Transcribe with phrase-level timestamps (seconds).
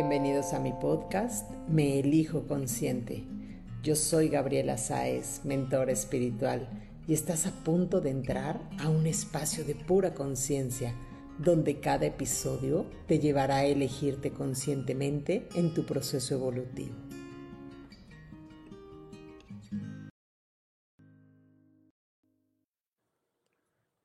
[0.00, 3.22] Bienvenidos a mi podcast Me Elijo Consciente.
[3.82, 6.66] Yo soy Gabriela Sáez, mentor espiritual,
[7.06, 10.94] y estás a punto de entrar a un espacio de pura conciencia,
[11.38, 16.96] donde cada episodio te llevará a elegirte conscientemente en tu proceso evolutivo.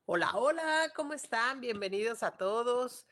[0.03, 1.62] Hola, hola, ¿cómo están?
[1.62, 3.06] Bienvenidos a todos.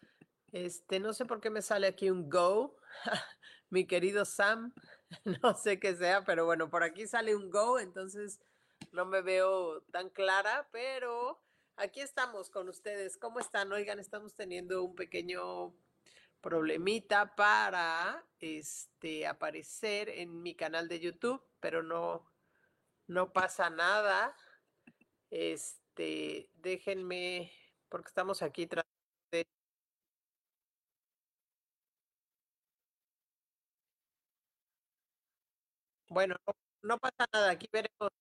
[0.54, 2.76] Este, no sé por qué me sale aquí un go,
[3.70, 4.74] mi querido Sam,
[5.44, 8.40] no sé qué sea, pero bueno, por aquí sale un go, entonces
[8.92, 11.42] no me veo tan clara, pero
[11.76, 13.18] aquí estamos con ustedes.
[13.18, 13.72] ¿Cómo están?
[13.72, 15.74] Oigan, estamos teniendo un pequeño
[16.42, 22.30] problemita para este aparecer en mi canal de YouTube, pero no
[23.08, 24.36] no pasa nada.
[25.30, 27.52] Este, déjenme
[27.90, 28.93] porque estamos aquí tratando
[36.14, 36.36] Bueno,
[36.84, 38.12] no, pasa nada, aquí veremos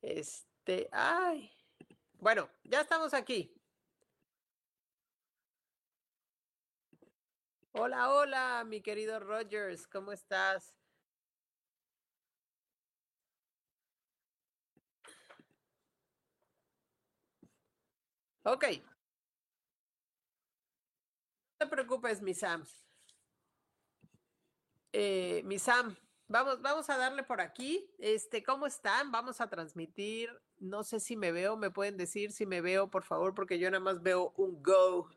[0.00, 1.50] Este, ay.
[2.20, 3.52] Bueno, ya estamos aquí.
[7.72, 10.72] Hola, hola, mi querido Rogers, ¿cómo estás?
[18.44, 18.64] Ok.
[21.60, 22.64] No te preocupes, mi Sam.
[24.92, 25.96] Eh, mi Sam,
[26.28, 27.90] vamos, vamos a darle por aquí.
[27.98, 29.12] Este, ¿cómo están?
[29.12, 30.30] Vamos a transmitir.
[30.58, 33.70] No sé si me veo, me pueden decir si me veo, por favor, porque yo
[33.70, 35.10] nada más veo un go.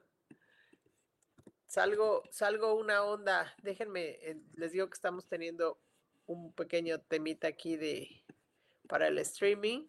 [1.67, 3.53] Salgo, salgo una onda.
[3.61, 5.79] Déjenme, eh, les digo que estamos teniendo
[6.25, 8.23] un pequeño temita aquí de
[8.87, 9.87] para el streaming.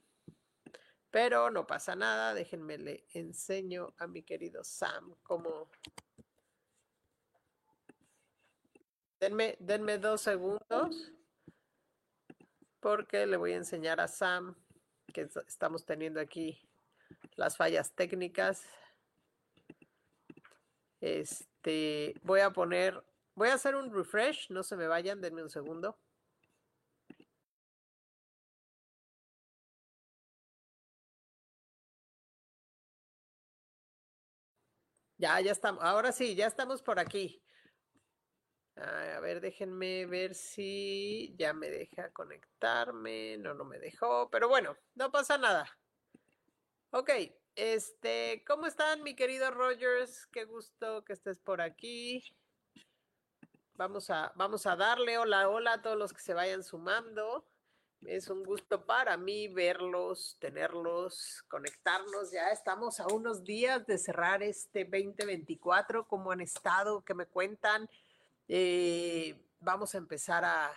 [1.11, 5.69] Pero no pasa nada, déjenme le enseño a mi querido Sam cómo,
[9.21, 11.13] Denme, denme dos segundos
[12.81, 14.57] porque le voy a enseñar a Sam
[15.13, 16.59] que estamos teniendo aquí
[17.37, 18.65] las fallas técnicas.
[21.03, 23.05] Este, voy a poner,
[23.35, 25.99] voy a hacer un refresh, no se me vayan, denme un segundo.
[35.19, 37.43] Ya, ya estamos, ahora sí, ya estamos por aquí.
[38.83, 43.37] A ver, déjenme ver si ya me deja conectarme.
[43.37, 45.67] No, no me dejó, pero bueno, no pasa nada.
[46.91, 47.11] Ok,
[47.57, 50.27] este, ¿cómo están, mi querido Rogers?
[50.29, 52.25] Qué gusto que estés por aquí.
[53.75, 57.47] Vamos a, vamos a darle hola, hola a todos los que se vayan sumando.
[58.07, 62.31] Es un gusto para mí verlos, tenerlos, conectarnos.
[62.31, 66.09] Ya estamos a unos días de cerrar este 2024.
[66.09, 67.05] ¿Cómo han estado?
[67.05, 67.91] ¿Qué me cuentan?
[68.53, 70.75] Eh, vamos a empezar a...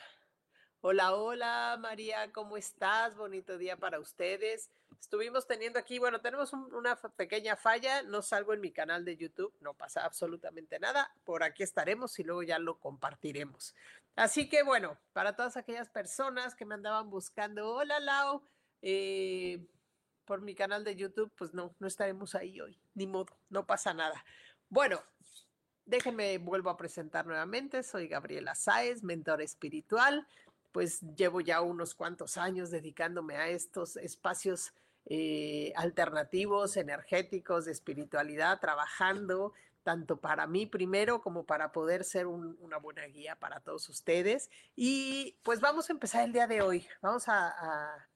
[0.82, 3.16] Hola, hola María, ¿cómo estás?
[3.16, 4.70] Bonito día para ustedes.
[5.02, 9.56] Estuvimos teniendo aquí, bueno, tenemos una pequeña falla, no salgo en mi canal de YouTube,
[9.60, 13.74] no pasa absolutamente nada, por aquí estaremos y luego ya lo compartiremos.
[14.16, 18.44] Así que bueno, para todas aquellas personas que me andaban buscando, hola Lau,
[18.84, 19.66] eh,
[20.26, 23.96] por mi canal de YouTube, pues no, no estaremos ahí hoy, ni modo, no pasa
[23.96, 24.24] nada.
[24.70, 25.02] Bueno,
[25.86, 27.84] Déjenme, vuelvo a presentar nuevamente.
[27.84, 30.26] Soy Gabriela Sáez, mentor espiritual.
[30.72, 34.74] Pues llevo ya unos cuantos años dedicándome a estos espacios
[35.06, 39.54] eh, alternativos, energéticos, de espiritualidad, trabajando
[39.84, 44.50] tanto para mí primero como para poder ser una buena guía para todos ustedes.
[44.78, 46.88] Y pues vamos a empezar el día de hoy.
[47.02, 48.08] Vamos a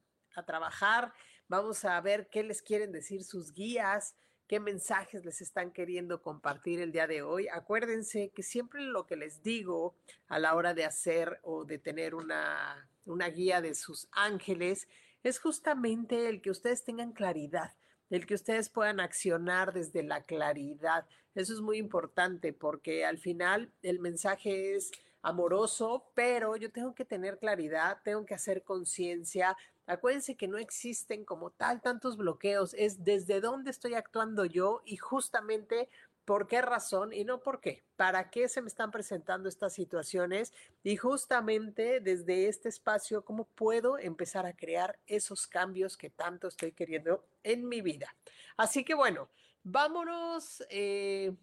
[0.46, 1.12] trabajar,
[1.50, 4.16] vamos a ver qué les quieren decir sus guías,
[4.48, 7.48] qué mensajes les están queriendo compartir el día de hoy.
[7.50, 9.96] Acuérdense que siempre lo que les digo
[10.28, 14.88] a la hora de hacer o de tener una, una guía de sus ángeles
[15.24, 17.76] es justamente el que ustedes tengan claridad,
[18.10, 21.06] el que ustedes puedan accionar desde la claridad.
[21.36, 24.92] Eso es muy importante porque al final el mensaje es
[25.27, 29.57] amoroso, pero yo tengo que tener claridad, tengo que hacer conciencia.
[29.85, 34.95] Acuérdense que no existen como tal tantos bloqueos, es desde dónde estoy actuando yo y
[34.95, 35.89] justamente
[36.24, 40.53] por qué razón y no por qué, para qué se me están presentando estas situaciones
[40.83, 46.71] y justamente desde este espacio, cómo puedo empezar a crear esos cambios que tanto estoy
[46.71, 48.15] queriendo en mi vida.
[48.56, 49.29] Así que bueno,
[49.63, 50.63] vámonos.
[50.69, 51.33] Eh,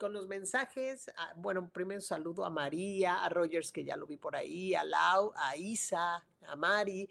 [0.00, 1.12] con los mensajes.
[1.16, 4.82] Ah, bueno, primero saludo a María, a Rogers, que ya lo vi por ahí, a
[4.82, 7.06] Lau, a Isa, a Mari.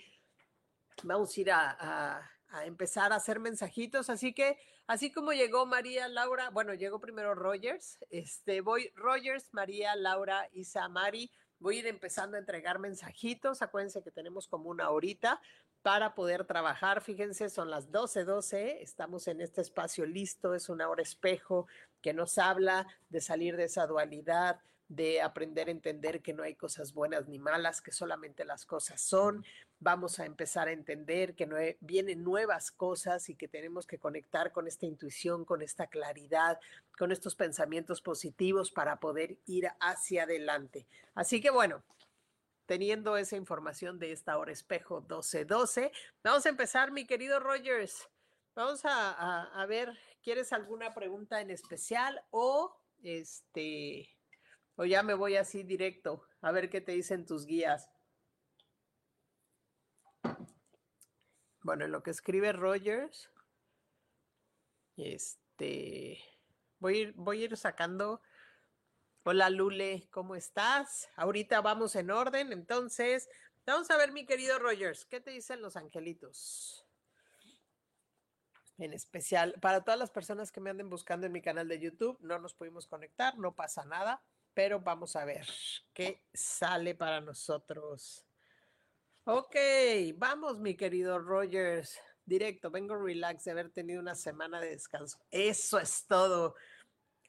[1.03, 2.29] Vamos a ir a,
[2.65, 4.09] empezar a hacer mensajitos.
[4.09, 4.57] Así que,
[4.87, 7.99] así como llegó María, Laura, bueno, llegó primero Rogers.
[8.09, 11.31] Este, voy Rogers, María, Laura, Isa, Mari.
[11.59, 13.61] Voy a ir empezando a entregar mensajitos.
[13.61, 15.39] Acuérdense que tenemos como una horita
[15.81, 17.01] para poder trabajar.
[17.01, 18.25] Fíjense, son las 12:12.
[18.25, 20.55] 12, estamos en este espacio listo.
[20.55, 21.67] Es una hora espejo
[22.01, 26.55] que nos habla de salir de esa dualidad, de aprender a entender que no hay
[26.55, 29.45] cosas buenas ni malas, que solamente las cosas son.
[29.79, 34.67] Vamos a empezar a entender que vienen nuevas cosas y que tenemos que conectar con
[34.67, 36.59] esta intuición, con esta claridad,
[36.97, 40.87] con estos pensamientos positivos para poder ir hacia adelante.
[41.13, 41.83] Así que bueno,
[42.65, 45.91] teniendo esa información de esta hora espejo 1212,
[46.23, 48.09] vamos a empezar, mi querido Rogers.
[48.55, 54.15] Vamos a ver ¿Quieres alguna pregunta en especial o este
[54.75, 57.89] o ya me voy así directo a ver qué te dicen tus guías?
[61.61, 63.31] Bueno, en lo que escribe Rogers,
[64.97, 66.19] este
[66.79, 68.21] voy voy a ir sacando.
[69.23, 71.09] Hola Lule, ¿cómo estás?
[71.15, 73.29] Ahorita vamos en orden, entonces
[73.65, 76.88] vamos a ver mi querido Rogers, ¿qué te dicen los angelitos?
[78.79, 82.17] En especial para todas las personas que me anden buscando en mi canal de YouTube.
[82.21, 84.21] No nos pudimos conectar, no pasa nada,
[84.53, 85.45] pero vamos a ver
[85.93, 88.25] qué sale para nosotros.
[89.25, 89.55] Ok,
[90.15, 91.99] vamos, mi querido Rogers.
[92.25, 95.19] Directo, vengo relax de haber tenido una semana de descanso.
[95.29, 96.55] Eso es todo.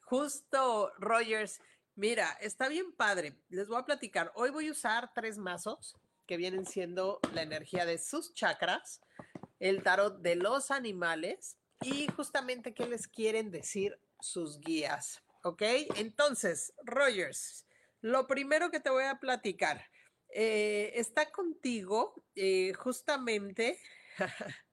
[0.03, 1.59] Justo, Rogers.
[1.95, 3.37] Mira, está bien padre.
[3.49, 4.31] Les voy a platicar.
[4.35, 5.95] Hoy voy a usar tres mazos
[6.25, 9.01] que vienen siendo la energía de sus chakras
[9.61, 15.21] el tarot de los animales y justamente qué les quieren decir sus guías.
[15.43, 15.61] ¿Ok?
[15.95, 17.65] Entonces, Rogers,
[18.01, 19.85] lo primero que te voy a platicar,
[20.29, 23.79] eh, está contigo eh, justamente,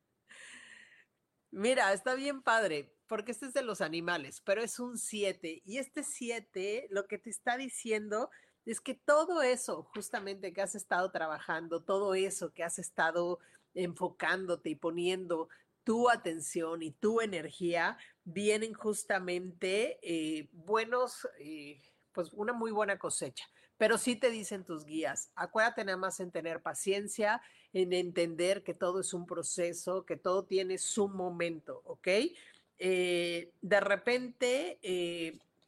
[1.50, 5.79] mira, está bien padre, porque este es de los animales, pero es un 7 y
[5.79, 8.31] este 7 lo que te está diciendo
[8.64, 13.38] es que todo eso justamente que has estado trabajando, todo eso que has estado
[13.75, 15.49] enfocándote y poniendo
[15.85, 21.81] tu atención y tu energía, vienen justamente eh, buenos, eh,
[22.12, 23.49] pues una muy buena cosecha.
[23.79, 27.41] Pero sí te dicen tus guías, acuérdate nada más en tener paciencia,
[27.73, 32.09] en entender que todo es un proceso, que todo tiene su momento, ¿ok?
[32.79, 34.79] Eh, de repente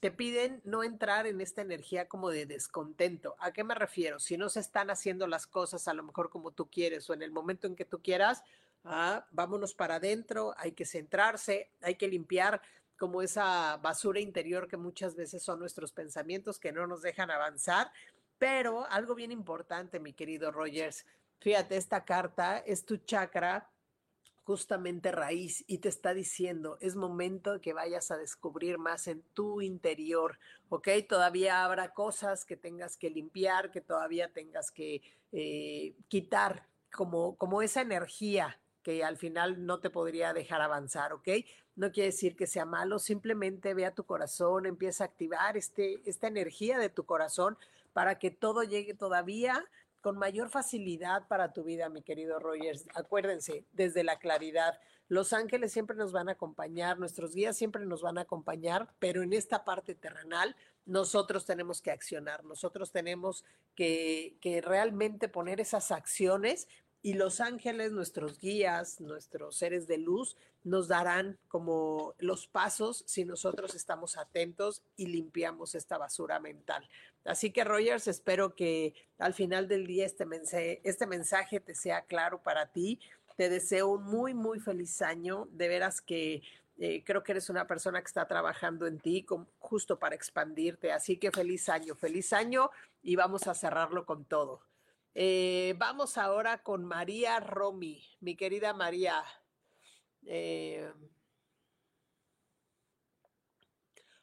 [0.01, 3.37] te piden no entrar en esta energía como de descontento.
[3.39, 4.19] ¿A qué me refiero?
[4.19, 7.23] Si no se están haciendo las cosas a lo mejor como tú quieres o en
[7.23, 8.43] el momento en que tú quieras,
[8.85, 12.63] ah, vámonos para adentro, hay que centrarse, hay que limpiar
[12.99, 17.93] como esa basura interior que muchas veces son nuestros pensamientos que no nos dejan avanzar.
[18.39, 21.05] Pero algo bien importante, mi querido Rogers,
[21.41, 23.69] fíjate, esta carta es tu chakra
[24.51, 29.63] justamente raíz y te está diciendo, es momento que vayas a descubrir más en tu
[29.63, 30.41] interior,
[30.71, 30.89] ¿ok?
[31.09, 37.63] Todavía habrá cosas que tengas que limpiar, que todavía tengas que eh, quitar, como, como
[37.63, 41.29] esa energía que al final no te podría dejar avanzar, ¿ok?
[41.77, 46.03] No quiere decir que sea malo, simplemente ve a tu corazón, empieza a activar este,
[46.07, 47.57] esta energía de tu corazón
[47.93, 49.65] para que todo llegue todavía
[50.01, 52.87] con mayor facilidad para tu vida, mi querido Rogers.
[52.95, 54.79] Acuérdense, desde la claridad,
[55.09, 59.23] los ángeles siempre nos van a acompañar, nuestros guías siempre nos van a acompañar, pero
[59.23, 66.69] en esta parte terrenal nosotros tenemos que accionar, nosotros tenemos que, realmente poner esas acciones
[67.03, 73.25] y los ángeles, nuestros guías, nuestros seres de luz, nos darán como los pasos si
[73.25, 76.87] nosotros estamos atentos y limpiamos esta basura mental.
[77.25, 82.03] Así que Rogers, espero que al final del día este mensaje, este mensaje te sea
[82.03, 83.01] claro para ti.
[83.37, 85.49] Te deseo un muy, muy feliz año.
[85.53, 86.43] De veras que
[86.79, 89.25] eh, creo que eres una persona que está trabajando en ti
[89.59, 90.93] justo para expandirte.
[90.93, 92.71] Así que feliz año, feliz año
[93.03, 94.63] y vamos a cerrarlo con todo.
[95.15, 99.25] Eh, vamos ahora con María Romy, mi querida María.
[100.27, 100.93] Eh,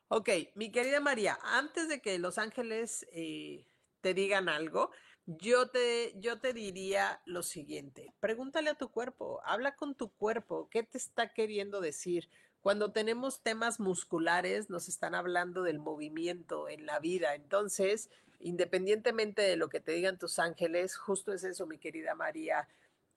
[0.07, 3.67] ok, mi querida María, antes de que Los Ángeles eh,
[4.01, 4.91] te digan algo,
[5.25, 10.69] yo te, yo te diría lo siguiente, pregúntale a tu cuerpo, habla con tu cuerpo,
[10.69, 12.29] ¿qué te está queriendo decir?
[12.61, 17.35] Cuando tenemos temas musculares, nos están hablando del movimiento en la vida.
[17.35, 22.67] Entonces, independientemente de lo que te digan tus ángeles, justo es eso, mi querida María,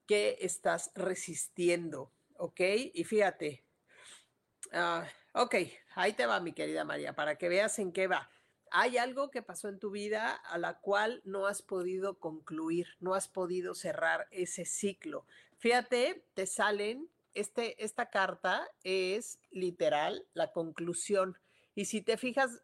[0.06, 2.60] que estás resistiendo, ¿ok?
[2.94, 3.64] Y fíjate,
[4.72, 5.04] uh,
[5.40, 5.54] ok,
[5.94, 8.30] ahí te va, mi querida María, para que veas en qué va
[8.70, 13.14] hay algo que pasó en tu vida a la cual no has podido concluir, no
[13.14, 15.26] has podido cerrar ese ciclo.
[15.58, 21.36] Fíjate, te salen, este, esta carta es literal la conclusión.
[21.74, 22.62] Y si te fijas,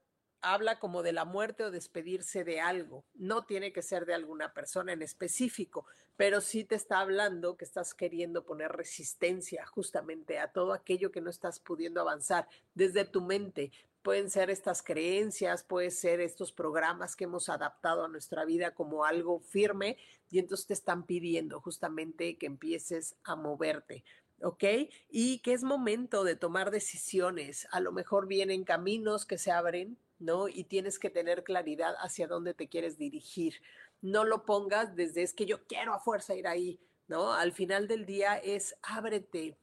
[0.52, 3.04] habla como de la muerte o despedirse de algo.
[3.14, 5.86] No tiene que ser de alguna persona en específico,
[6.16, 11.20] pero sí te está hablando que estás queriendo poner resistencia justamente a todo aquello que
[11.20, 13.72] no estás pudiendo avanzar desde tu mente.
[14.02, 19.04] Pueden ser estas creencias, puede ser estos programas que hemos adaptado a nuestra vida como
[19.04, 19.98] algo firme
[20.30, 24.04] y entonces te están pidiendo justamente que empieces a moverte.
[24.42, 24.64] ¿ok?
[25.08, 27.66] Y que es momento de tomar decisiones.
[27.70, 30.49] A lo mejor vienen caminos que se abren, ¿no?
[30.49, 33.61] Y tienes que tener claridad hacia dónde te quieres dirigir.
[34.00, 37.32] No lo pongas desde es que yo quiero a fuerza ir ahí, ¿no?
[37.32, 39.58] Al final del día es ábrete,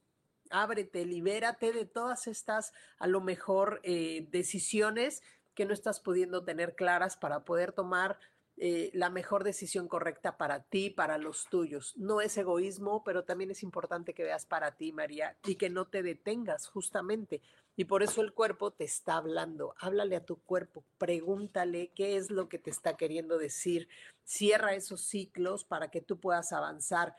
[0.49, 5.21] ábrete, libérate de todas estas, a lo mejor, eh, decisiones
[5.55, 8.17] que no estás pudiendo tener claras para poder tomar
[8.57, 11.95] eh, la mejor decisión correcta para ti, para los tuyos.
[11.97, 15.85] No es egoísmo, pero también es importante que veas para ti, María, y que no
[15.87, 17.41] te detengas justamente.
[17.75, 19.73] Y por eso el cuerpo te está hablando.
[19.79, 23.87] Háblale a tu cuerpo, pregúntale qué es lo que te está queriendo decir.
[24.23, 27.15] Cierra esos ciclos para que tú puedas avanzar.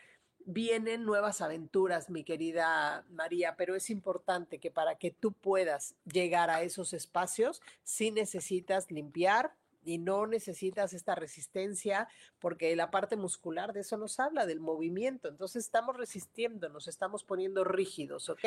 [0.47, 6.51] Vienen nuevas aventuras, mi querida María, pero es importante que para que tú puedas llegar
[6.51, 13.73] a esos espacios, sí necesitas limpiar, y no necesitas esta resistencia porque la parte muscular
[13.73, 15.29] de eso nos habla, del movimiento.
[15.29, 18.45] Entonces estamos resistiendo, nos estamos poniendo rígidos, ¿ok?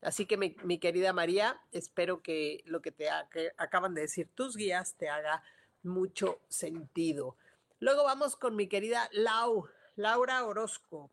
[0.00, 3.08] Así que mi, querida María, espero que lo que te
[3.56, 5.42] acaban de decir tus guías te haga
[5.82, 7.36] mucho sentido.
[7.78, 11.10] Luego vamos con mi querida Lau, Laura Orozco.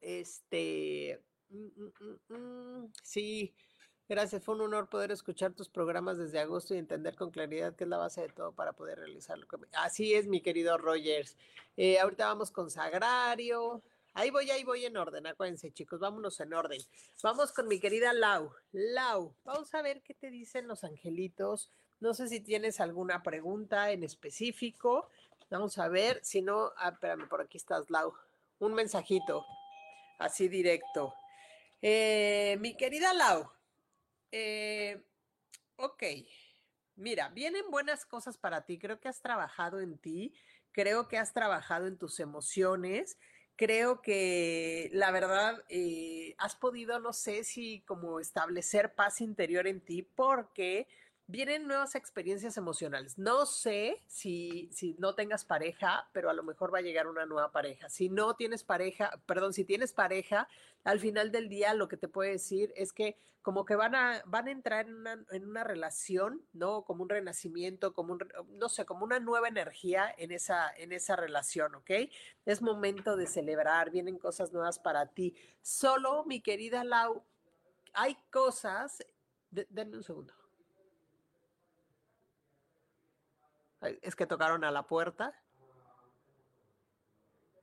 [0.00, 3.54] Este, mm, mm, mm, sí,
[4.10, 7.84] Gracias, fue un honor poder escuchar tus programas desde agosto y entender con claridad que
[7.84, 9.46] es la base de todo para poder realizarlo.
[9.74, 11.36] Así es, mi querido Rogers.
[11.76, 13.84] Eh, ahorita vamos con Sagrario.
[14.14, 16.80] Ahí voy, ahí voy en orden, acuérdense chicos, vámonos en orden.
[17.22, 18.50] Vamos con mi querida Lau.
[18.72, 21.70] Lau, vamos a ver qué te dicen los angelitos.
[22.00, 25.08] No sé si tienes alguna pregunta en específico.
[25.50, 28.12] Vamos a ver, si no, ah, espérame, por aquí estás, Lau.
[28.58, 29.46] Un mensajito,
[30.18, 31.14] así directo.
[31.80, 33.48] Eh, mi querida Lau,
[34.32, 35.02] eh,
[35.76, 36.02] ok,
[36.96, 38.78] mira, vienen buenas cosas para ti.
[38.78, 40.34] Creo que has trabajado en ti,
[40.72, 43.18] creo que has trabajado en tus emociones.
[43.56, 49.82] Creo que la verdad eh, has podido, no sé si como establecer paz interior en
[49.82, 50.88] ti, porque
[51.30, 53.18] vienen nuevas experiencias emocionales.
[53.18, 57.24] No sé si, si no tengas pareja, pero a lo mejor va a llegar una
[57.24, 57.88] nueva pareja.
[57.88, 60.48] Si no tienes pareja, perdón, si tienes pareja,
[60.82, 64.22] al final del día lo que te puede decir es que como que van a,
[64.26, 66.82] van a entrar en una, en una relación, ¿no?
[66.82, 71.16] Como un renacimiento, como un, no sé, como una nueva energía en esa, en esa
[71.16, 71.90] relación, ¿ok?
[72.44, 75.34] Es momento de celebrar, vienen cosas nuevas para ti.
[75.62, 77.22] Solo, mi querida Lau,
[77.94, 79.04] hay cosas,
[79.50, 80.39] denme un segundo.
[83.80, 85.34] Es que tocaron a la puerta.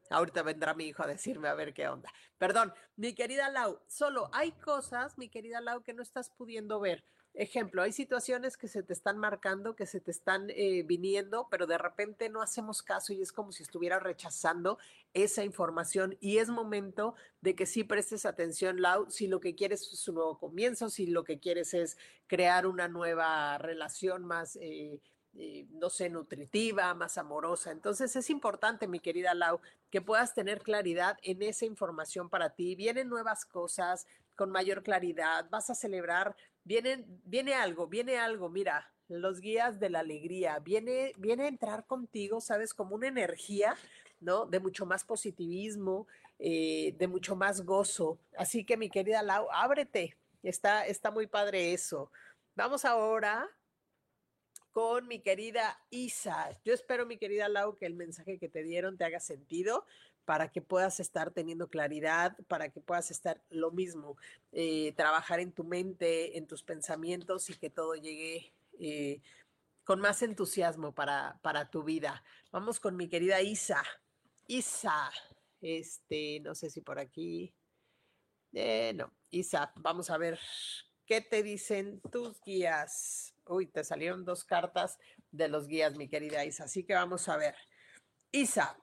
[0.10, 2.12] Ahorita vendrá mi hijo a decirme a ver qué onda.
[2.38, 7.04] Perdón, mi querida Lau, solo hay cosas, mi querida Lau, que no estás pudiendo ver.
[7.34, 11.68] Ejemplo, hay situaciones que se te están marcando, que se te están eh, viniendo, pero
[11.68, 14.80] de repente no hacemos caso y es como si estuviera rechazando
[15.14, 19.82] esa información y es momento de que sí prestes atención, Lau, si lo que quieres
[19.94, 24.56] es un nuevo comienzo, si lo que quieres es crear una nueva relación más...
[24.56, 25.00] Eh,
[25.34, 27.72] no sé, nutritiva, más amorosa.
[27.72, 29.60] Entonces es importante, mi querida Lau,
[29.92, 32.76] que puedas tener claridad en esa información para ti.
[32.76, 38.92] Vienen nuevas cosas con mayor claridad, vas a celebrar, viene, viene algo, viene algo, mira,
[39.10, 43.76] los guías de la alegría, viene, viene a entrar contigo, sabes, como una energía,
[44.20, 44.46] ¿no?
[44.46, 46.08] De mucho más positivismo,
[46.40, 48.20] eh, de mucho más gozo.
[48.38, 52.12] Así que mi querida Lau, ábrete, está, está muy padre eso.
[52.56, 53.50] Vamos ahora
[54.78, 56.52] con mi querida Isa.
[56.64, 59.88] Yo espero, mi querida Lau, que el mensaje que te dieron te haga sentido
[60.24, 64.18] para que puedas estar teniendo claridad, para que puedas estar lo mismo,
[64.52, 69.20] eh, trabajar en tu mente, en tus pensamientos y que todo llegue eh,
[69.84, 72.24] con más entusiasmo para, para tu vida.
[72.52, 73.84] Vamos con mi querida Isa.
[74.46, 75.12] Isa,
[75.60, 77.52] este, no sé si por aquí.
[78.54, 80.38] Eh, no, Isa, vamos a ver
[81.08, 83.34] qué te dicen tus guías.
[83.50, 84.98] Uy, te salieron dos cartas
[85.32, 86.66] de los guías, mi querida Isa.
[86.66, 87.56] Así que vamos a ver.
[88.32, 88.78] Isa,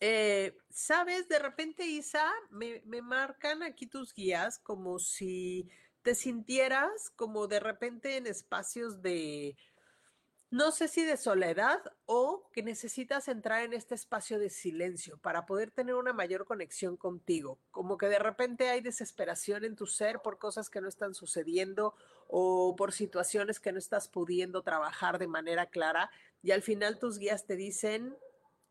[0.00, 5.68] eh, sabes, de repente, Isa, me, me marcan aquí tus guías como si
[6.02, 9.56] te sintieras como de repente en espacios de,
[10.50, 15.44] no sé si de soledad o que necesitas entrar en este espacio de silencio para
[15.44, 20.20] poder tener una mayor conexión contigo, como que de repente hay desesperación en tu ser
[20.20, 21.94] por cosas que no están sucediendo
[22.28, 26.10] o por situaciones que no estás pudiendo trabajar de manera clara
[26.42, 28.16] y al final tus guías te dicen,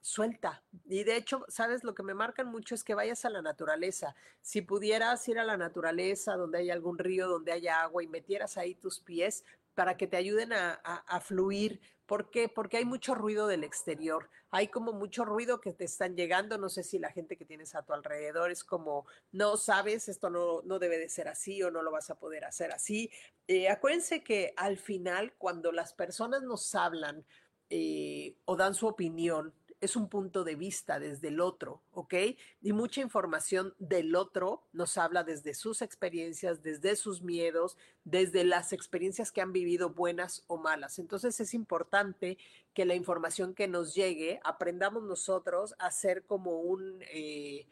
[0.02, 0.64] suelta.
[0.86, 4.16] Y de hecho, sabes, lo que me marcan mucho es que vayas a la naturaleza.
[4.42, 8.58] Si pudieras ir a la naturaleza, donde hay algún río, donde haya agua, y metieras
[8.58, 9.44] ahí tus pies
[9.78, 11.80] para que te ayuden a, fluir.
[12.08, 12.50] ¿Por qué?
[12.50, 14.28] Porque hay mucho ruido del exterior.
[14.50, 16.58] Hay como mucho ruido que te están llegando.
[16.58, 20.32] No sé si la gente que tienes a tu alrededor es como, no sabes, esto
[20.32, 23.12] no, no debe de ser así o no lo vas a poder hacer así.
[23.48, 27.24] Eh, acuérdense que al final, cuando las personas nos hablan
[27.70, 32.14] eh, o dan su opinión, es un punto de vista desde el otro, ¿ok?
[32.62, 38.74] Y mucha información del otro nos habla desde sus experiencias, desde sus miedos, desde las
[38.74, 40.98] experiencias que han vivido buenas o malas.
[40.98, 42.38] Entonces es importante
[42.74, 47.68] que la información que nos llegue, aprendamos nosotros a ser como un eh,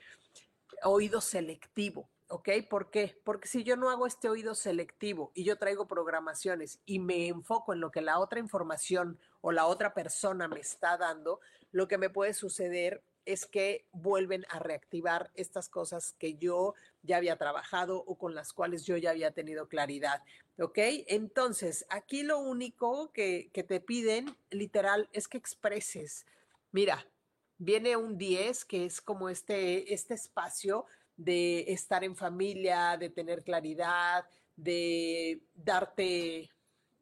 [0.83, 2.49] oído selectivo, ¿ok?
[2.69, 3.19] ¿Por qué?
[3.23, 7.73] Porque si yo no hago este oído selectivo y yo traigo programaciones y me enfoco
[7.73, 11.39] en lo que la otra información o la otra persona me está dando,
[11.75, 17.17] lo que me puede suceder es que vuelven a reactivar estas cosas que yo ya
[17.17, 20.23] había trabajado o con las cuales yo ya había tenido claridad.
[20.57, 20.77] ¿Ok?
[21.07, 26.25] Entonces, aquí lo único que, te piden, literal, es que expreses.
[26.71, 27.05] Mira,
[27.57, 30.85] viene un 10, que es como este, este espacio
[31.17, 34.23] de estar en familia, de tener claridad,
[34.55, 36.49] de darte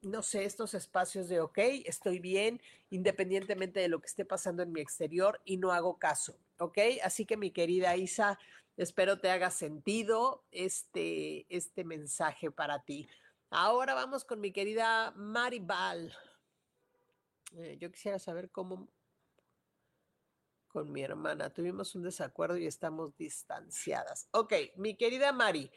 [0.03, 4.71] no sé, estos espacios de, ok, estoy bien, independientemente de lo que esté pasando en
[4.71, 6.77] mi exterior y no hago caso, ¿ok?
[7.03, 8.37] Así que mi querida Isa,
[8.77, 13.07] espero te haga sentido este, este mensaje para ti.
[13.49, 16.15] Ahora vamos con mi querida Maribal.
[17.55, 18.89] Eh, yo quisiera saber cómo
[20.67, 24.27] con mi hermana tuvimos un desacuerdo y estamos distanciadas.
[24.31, 25.69] Ok, mi querida Mari,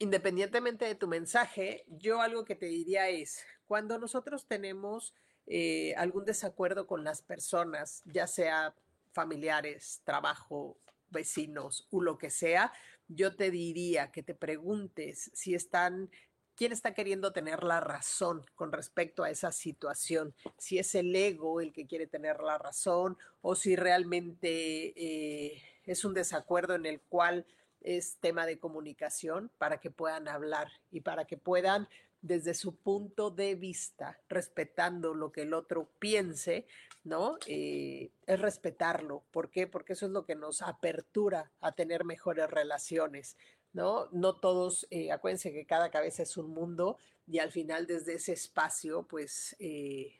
[0.00, 5.14] independientemente de tu mensaje, yo algo que te diría es, cuando nosotros tenemos
[5.46, 8.74] eh, algún desacuerdo con las personas, ya sea
[9.12, 10.78] familiares, trabajo,
[11.10, 12.72] vecinos o lo que sea,
[13.08, 16.10] yo te diría que te preguntes si están,
[16.54, 21.60] quién está queriendo tener la razón con respecto a esa situación, si es el ego
[21.60, 27.02] el que quiere tener la razón o si realmente eh, es un desacuerdo en el
[27.02, 27.44] cual
[27.80, 31.88] es tema de comunicación para que puedan hablar y para que puedan
[32.22, 36.66] desde su punto de vista, respetando lo que el otro piense,
[37.02, 37.38] ¿no?
[37.46, 39.24] Eh, es respetarlo.
[39.30, 39.66] ¿Por qué?
[39.66, 43.36] Porque eso es lo que nos apertura a tener mejores relaciones,
[43.72, 44.08] ¿no?
[44.12, 48.32] No todos, eh, acuérdense que cada cabeza es un mundo y al final desde ese
[48.32, 50.18] espacio, pues eh,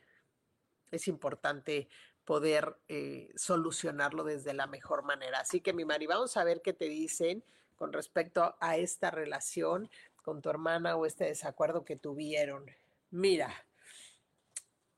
[0.89, 1.87] es importante
[2.31, 5.41] poder eh, solucionarlo desde la mejor manera.
[5.41, 7.43] Así que mi Mari, vamos a ver qué te dicen
[7.75, 9.89] con respecto a esta relación
[10.23, 12.71] con tu hermana o este desacuerdo que tuvieron.
[13.09, 13.53] Mira,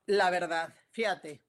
[0.06, 1.42] la verdad, fíjate,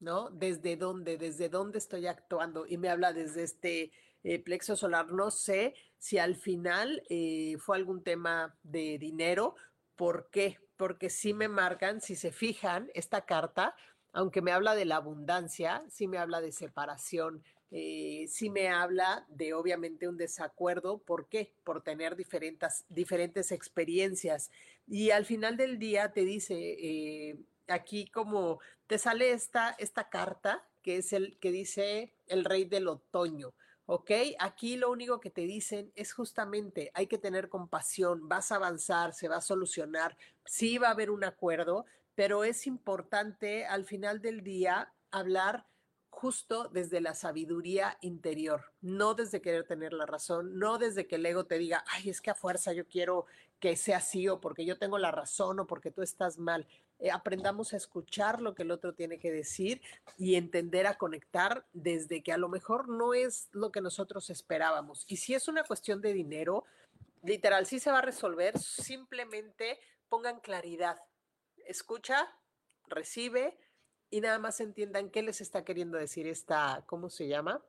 [0.00, 0.30] ¿no?
[0.30, 1.18] ¿Desde dónde?
[1.18, 2.66] ¿Desde dónde estoy actuando?
[2.66, 5.12] Y me habla desde este eh, plexo solar.
[5.12, 9.56] No sé si al final eh, fue algún tema de dinero.
[9.94, 10.58] ¿Por qué?
[10.78, 13.76] Porque si me marcan, si se fijan, esta carta
[14.12, 19.24] aunque me habla de la abundancia, sí me habla de separación, eh, sí me habla
[19.28, 20.98] de obviamente un desacuerdo.
[20.98, 21.54] ¿Por qué?
[21.64, 24.50] Por tener diferentes, diferentes experiencias.
[24.86, 30.68] Y al final del día te dice, eh, aquí como te sale esta, esta carta,
[30.82, 33.54] que es el que dice el rey del otoño.
[33.86, 34.10] ¿ok?
[34.38, 39.12] Aquí lo único que te dicen es justamente hay que tener compasión, vas a avanzar,
[39.14, 44.20] se va a solucionar, sí va a haber un acuerdo, pero es importante al final
[44.20, 45.66] del día hablar
[46.12, 51.26] justo desde la sabiduría interior, no desde querer tener la razón, no desde que el
[51.26, 53.26] ego te diga, ay, es que a fuerza yo quiero
[53.58, 56.66] que sea así o porque yo tengo la razón o porque tú estás mal.
[56.98, 59.80] Eh, aprendamos a escuchar lo que el otro tiene que decir
[60.18, 65.04] y entender a conectar desde que a lo mejor no es lo que nosotros esperábamos.
[65.08, 66.64] Y si es una cuestión de dinero,
[67.22, 71.00] literal, sí se va a resolver, simplemente pongan claridad,
[71.72, 72.32] escucha,
[72.86, 73.58] recibe
[74.10, 77.64] y nada más entiendan qué les está queriendo decir esta, ¿cómo se llama?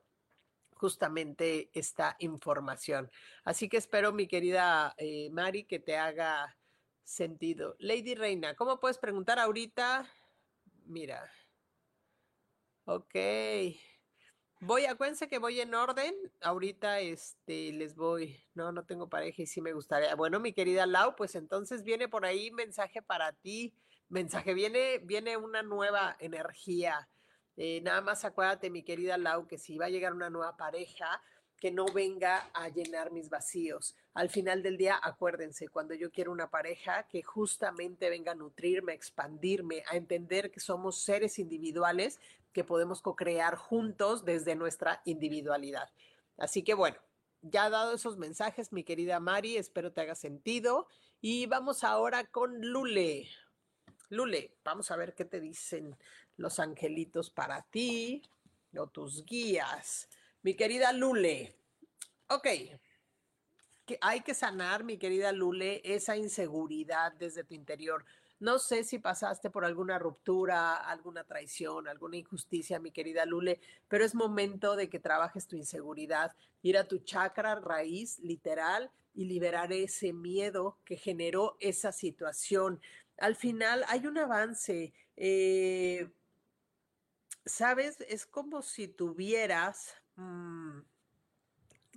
[0.74, 3.10] Justamente esta información.
[3.44, 6.56] Así que espero, mi querida eh, Mari, que te haga
[7.02, 7.76] sentido.
[7.78, 10.06] Lady Reina, ¿cómo puedes preguntar ahorita?
[10.84, 11.30] Mira.
[12.84, 13.14] Ok.
[14.60, 16.14] Voy, acuérdense que voy en orden.
[16.40, 18.42] Ahorita este, les voy.
[18.54, 20.14] No, no tengo pareja y sí me gustaría.
[20.14, 23.74] Bueno, mi querida Lau, pues entonces viene por ahí mensaje para ti.
[24.08, 27.08] Mensaje, viene, viene una nueva energía.
[27.56, 31.22] Eh, nada más acuérdate, mi querida Lau, que si va a llegar una nueva pareja,
[31.58, 33.96] que no venga a llenar mis vacíos.
[34.12, 38.92] Al final del día, acuérdense, cuando yo quiero una pareja que justamente venga a nutrirme,
[38.92, 42.20] a expandirme, a entender que somos seres individuales
[42.52, 45.90] que podemos co-crear juntos desde nuestra individualidad.
[46.36, 46.98] Así que bueno,
[47.40, 50.86] ya dado esos mensajes, mi querida Mari, espero te haga sentido.
[51.20, 53.28] Y vamos ahora con Lule.
[54.14, 55.96] Lule, vamos a ver qué te dicen
[56.36, 58.22] los angelitos para ti
[58.76, 60.08] o tus guías.
[60.42, 61.54] Mi querida Lule,
[62.28, 62.48] ok,
[63.84, 68.04] que hay que sanar, mi querida Lule, esa inseguridad desde tu interior.
[68.40, 74.04] No sé si pasaste por alguna ruptura, alguna traición, alguna injusticia, mi querida Lule, pero
[74.04, 79.72] es momento de que trabajes tu inseguridad, ir a tu chakra raíz literal y liberar
[79.72, 82.80] ese miedo que generó esa situación.
[83.18, 84.92] Al final hay un avance.
[85.16, 86.10] Eh,
[87.46, 90.78] Sabes, es como si tuvieras, mm,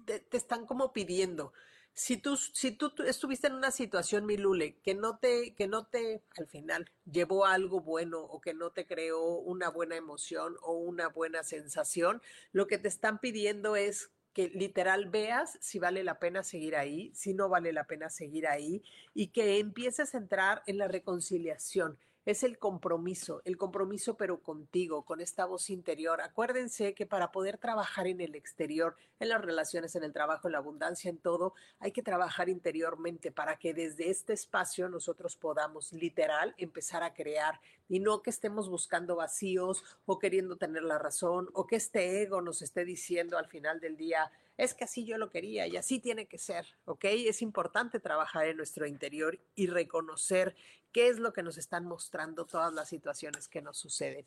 [0.05, 1.53] te, están como pidiendo
[1.97, 5.87] si tú, si tú, estuviste en una situación, mi Lule, que no te, que no
[5.87, 10.73] te, al final, llevó algo bueno o que no te creó una buena emoción o
[10.73, 16.19] una buena sensación, lo que te están pidiendo es que literal veas si vale la
[16.19, 18.83] pena seguir ahí, si no vale la pena seguir ahí
[19.15, 25.05] y que empieces a entrar en la reconciliación es el compromiso, el compromiso pero contigo,
[25.05, 26.19] con esta voz interior.
[26.19, 30.51] Acuérdense que para poder trabajar en el exterior, en las relaciones, en el trabajo, en
[30.51, 35.93] la abundancia, en todo, hay que trabajar interiormente para que desde este espacio nosotros podamos
[35.93, 41.49] literal empezar a crear y no que estemos buscando vacíos o queriendo tener la razón
[41.53, 45.17] o que este ego nos esté diciendo al final del día, es que así yo
[45.17, 47.05] lo quería y así tiene que ser, ¿ok?
[47.05, 50.55] Es importante trabajar en nuestro interior y reconocer
[50.91, 54.25] qué es lo que nos están mostrando todas las situaciones que nos suceden.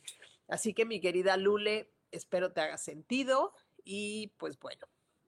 [0.49, 4.87] Así que mi querida Lule, espero te haga sentido y pues bueno,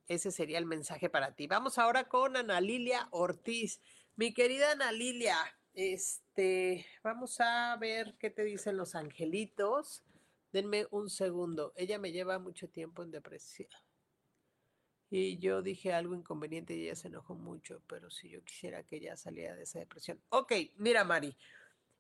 [0.09, 1.47] ese sería el mensaje para ti.
[1.47, 3.81] Vamos ahora con Ana Lilia Ortiz.
[4.17, 5.37] Mi querida Ana Lilia,
[5.75, 10.03] este, vamos a ver qué te dicen los angelitos.
[10.53, 11.73] Denme un segundo.
[11.77, 13.71] Ella me lleva mucho tiempo en depresión.
[15.15, 18.97] Y yo dije algo inconveniente y ella se enojó mucho, pero si yo quisiera que
[18.97, 20.19] ella saliera de esa depresión.
[20.31, 21.37] Ok, mira, Mari,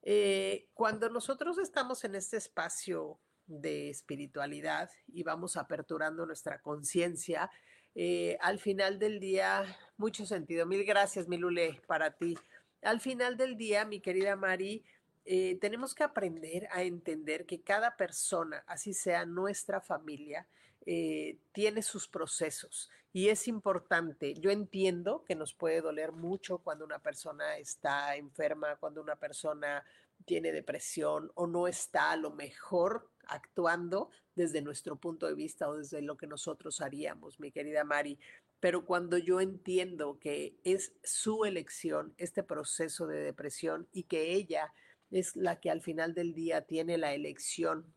[0.00, 7.50] eh, cuando nosotros estamos en este espacio de espiritualidad y vamos aperturando nuestra conciencia,
[7.94, 10.64] eh, al final del día, mucho sentido.
[10.64, 12.38] Mil gracias, mi Lule, para ti.
[12.80, 14.86] Al final del día, mi querida Mari,
[15.26, 20.48] eh, tenemos que aprender a entender que cada persona, así sea nuestra familia,
[20.84, 24.34] tiene sus procesos y es importante.
[24.34, 29.84] Yo entiendo que nos puede doler mucho cuando una persona está enferma, cuando una persona
[30.24, 35.76] tiene depresión o no está a lo mejor actuando desde nuestro punto de vista o
[35.76, 38.18] desde lo que nosotros haríamos, mi querida Mari.
[38.60, 44.72] Pero cuando yo entiendo que es su elección este proceso de depresión y que ella
[45.10, 47.92] es la que al final del día tiene la elección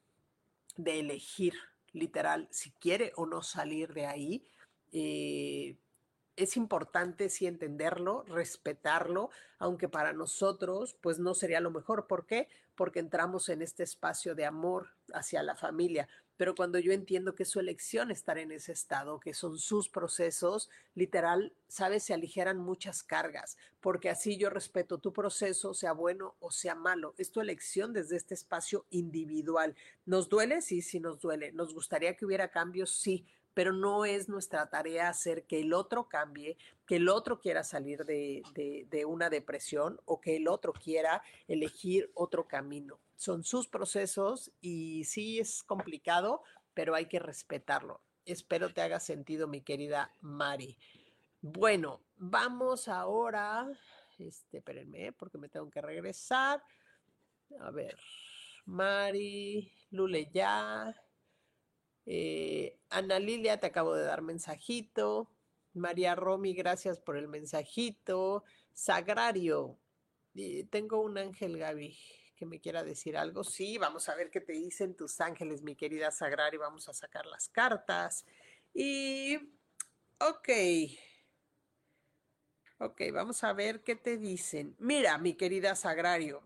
[0.76, 1.54] de elegir
[1.96, 4.48] literal si quiere o no salir de ahí,
[4.92, 5.78] eh,
[6.36, 12.08] es importante sí entenderlo, respetarlo, aunque para nosotros pues no sería lo mejor.
[12.08, 12.50] ¿Por qué?
[12.76, 16.08] Porque entramos en este espacio de amor hacia la familia.
[16.38, 19.90] Pero cuando yo entiendo que es su elección estar en ese estado, que son sus
[19.90, 26.36] procesos, literal, sabes, se aligeran muchas cargas, porque así yo respeto tu proceso, sea bueno
[26.40, 27.14] o sea malo.
[27.18, 29.76] Es tu elección desde este espacio individual.
[30.06, 30.62] ¿Nos duele?
[30.62, 31.52] Sí, sí nos duele.
[31.52, 32.92] ¿Nos gustaría que hubiera cambios?
[32.92, 37.64] Sí, pero no es nuestra tarea hacer que el otro cambie, que el otro quiera
[37.64, 38.44] salir de,
[39.08, 43.00] una depresión o que el otro quiera elegir otro camino.
[43.16, 48.02] Son sus procesos y sí es complicado, pero hay que respetarlo.
[48.26, 50.78] Espero te haga sentido, mi querida Mari.
[51.42, 53.72] Bueno, vamos ahora,
[54.20, 56.62] este, espérenme, porque me tengo que regresar.
[57.62, 57.96] A ver,
[58.66, 60.94] Mari, Lule ya,
[62.06, 65.30] eh, Ana Lilia, te acabo de dar mensajito.
[65.74, 68.44] María Romy, gracias por el mensajito.
[68.74, 69.78] Sagrario,
[70.70, 71.98] tengo un ángel Gaby
[72.36, 73.44] que me quiera decir algo.
[73.44, 76.60] Sí, vamos a ver qué te dicen tus ángeles, mi querida Sagrario.
[76.60, 78.26] Vamos a sacar las cartas.
[78.74, 79.38] Y,
[80.20, 80.50] ok.
[82.80, 84.76] Ok, vamos a ver qué te dicen.
[84.80, 86.44] Mira, mi querida Sagrario,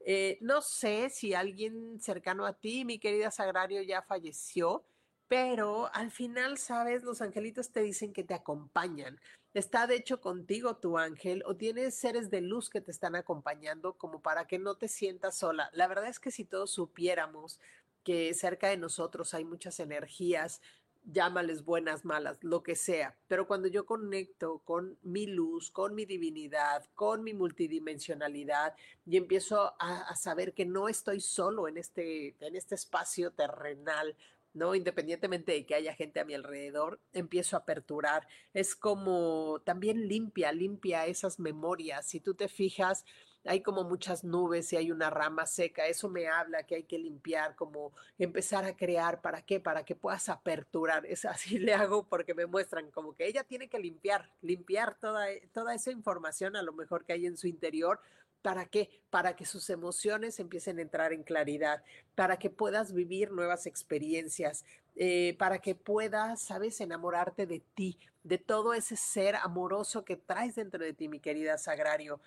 [0.00, 4.84] eh, no sé si alguien cercano a ti, mi querida Sagrario, ya falleció,
[5.28, 9.20] pero al final, sabes, los angelitos te dicen que te acompañan.
[9.52, 13.94] Está de hecho contigo tu ángel o tienes seres de luz que te están acompañando
[13.98, 15.70] como para que no te sientas sola.
[15.72, 17.60] La verdad es que si todos supiéramos
[18.04, 20.62] que cerca de nosotros hay muchas energías,
[21.12, 23.16] llámales buenas, malas, lo que sea.
[23.26, 28.74] Pero cuando yo conecto con mi luz, con mi divinidad, con mi multidimensionalidad
[29.06, 34.16] y empiezo a, saber que no estoy solo en este, en este espacio terrenal,
[34.52, 34.74] ¿no?
[34.74, 38.26] Independientemente de que haya gente a mi alrededor, empiezo a aperturar.
[38.52, 42.06] Es como también limpia, limpia esas memorias.
[42.06, 43.04] Si tú te fijas,
[43.44, 45.86] hay como muchas nubes y hay una rama seca.
[45.86, 49.20] Eso me habla que hay que limpiar, como empezar a crear.
[49.20, 49.60] ¿Para qué?
[49.60, 51.06] Para que puedas aperturar.
[51.06, 55.26] Es así le hago porque me muestran como que ella tiene que limpiar, limpiar toda,
[55.52, 58.00] toda esa información a lo mejor que hay en su interior
[58.42, 59.02] ¿Para qué?
[59.10, 61.82] Para que sus emociones empiecen a entrar en claridad,
[62.14, 68.38] para que puedas vivir nuevas experiencias, eh, para que puedas, sabes, enamorarte de ti, de
[68.38, 72.20] todo ese ser amoroso que traes dentro de ti, mi querida Sagrario.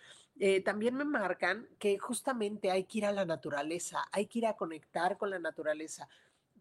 [0.44, 4.48] Eh, también me marcan que justamente hay que ir a la naturaleza, hay que ir
[4.48, 6.10] a conectar con la naturaleza.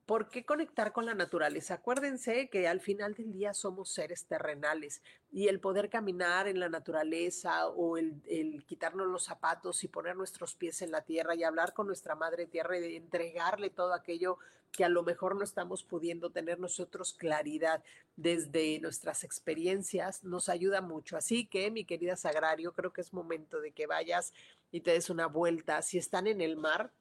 [0.04, 1.74] ¿Por qué conectar con la naturaleza?
[1.76, 6.68] Acuérdense que al final del día somos seres terrenales y el poder caminar en la
[6.68, 8.20] naturaleza o el,
[8.66, 12.46] quitarnos los zapatos y poner nuestros pies en la tierra y hablar con nuestra madre
[12.46, 14.36] tierra y entregarle todo aquello
[14.72, 17.82] que a lo mejor no estamos pudiendo tener nosotros claridad
[18.16, 21.16] desde nuestras experiencias nos ayuda mucho.
[21.16, 24.32] Así que, mi querida Sagrario, creo que es momento de que vayas
[24.70, 25.82] y te des una vuelta.
[25.82, 26.92] Si están en el mar,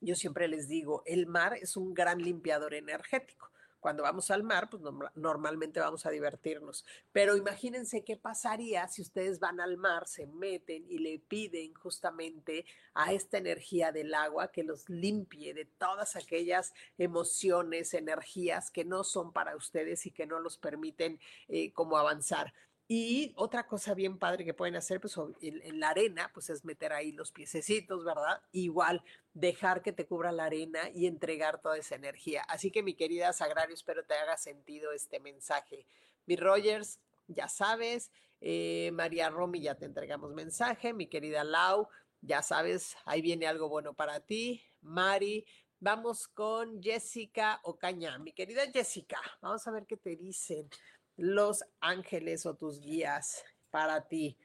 [0.00, 3.50] yo siempre les digo, el mar es un gran limpiador energético.
[3.80, 4.82] Cuando vamos al mar, pues
[5.14, 6.84] normalmente vamos a divertirnos.
[7.12, 12.64] Pero imagínense qué pasaría si ustedes van al mar, se meten y le piden justamente
[12.94, 19.04] a esta energía del agua que los limpie de todas aquellas emociones, energías que no
[19.04, 22.52] son para ustedes y que no los permiten eh, como avanzar.
[22.88, 26.92] Y otra cosa bien padre que pueden hacer pues, en, la arena, pues es meter
[26.92, 28.40] ahí los piececitos, ¿verdad?
[28.52, 29.02] Igual
[29.34, 32.42] dejar que te cubra la arena y entregar toda esa energía.
[32.42, 35.84] Así que mi querida Sagrario, espero te haga sentido este mensaje.
[36.26, 40.92] Mi Rogers, ya sabes, eh, María Romy, ya te entregamos mensaje.
[40.92, 41.88] Mi querida Lau,
[42.20, 44.62] ya sabes, ahí viene algo bueno para ti.
[44.80, 45.44] Mari,
[45.80, 48.16] vamos con Jessica Ocaña.
[48.20, 50.70] Mi querida Jessica, vamos a ver qué te dicen
[51.16, 54.36] los ángeles o tus guías para ti.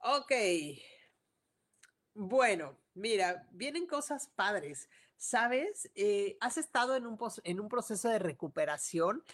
[0.00, 0.32] Ok.
[2.14, 4.88] Bueno, mira, vienen cosas padres.
[5.16, 5.90] ¿Sabes?
[5.96, 9.24] Eh, has estado en un, en un proceso de recuperación.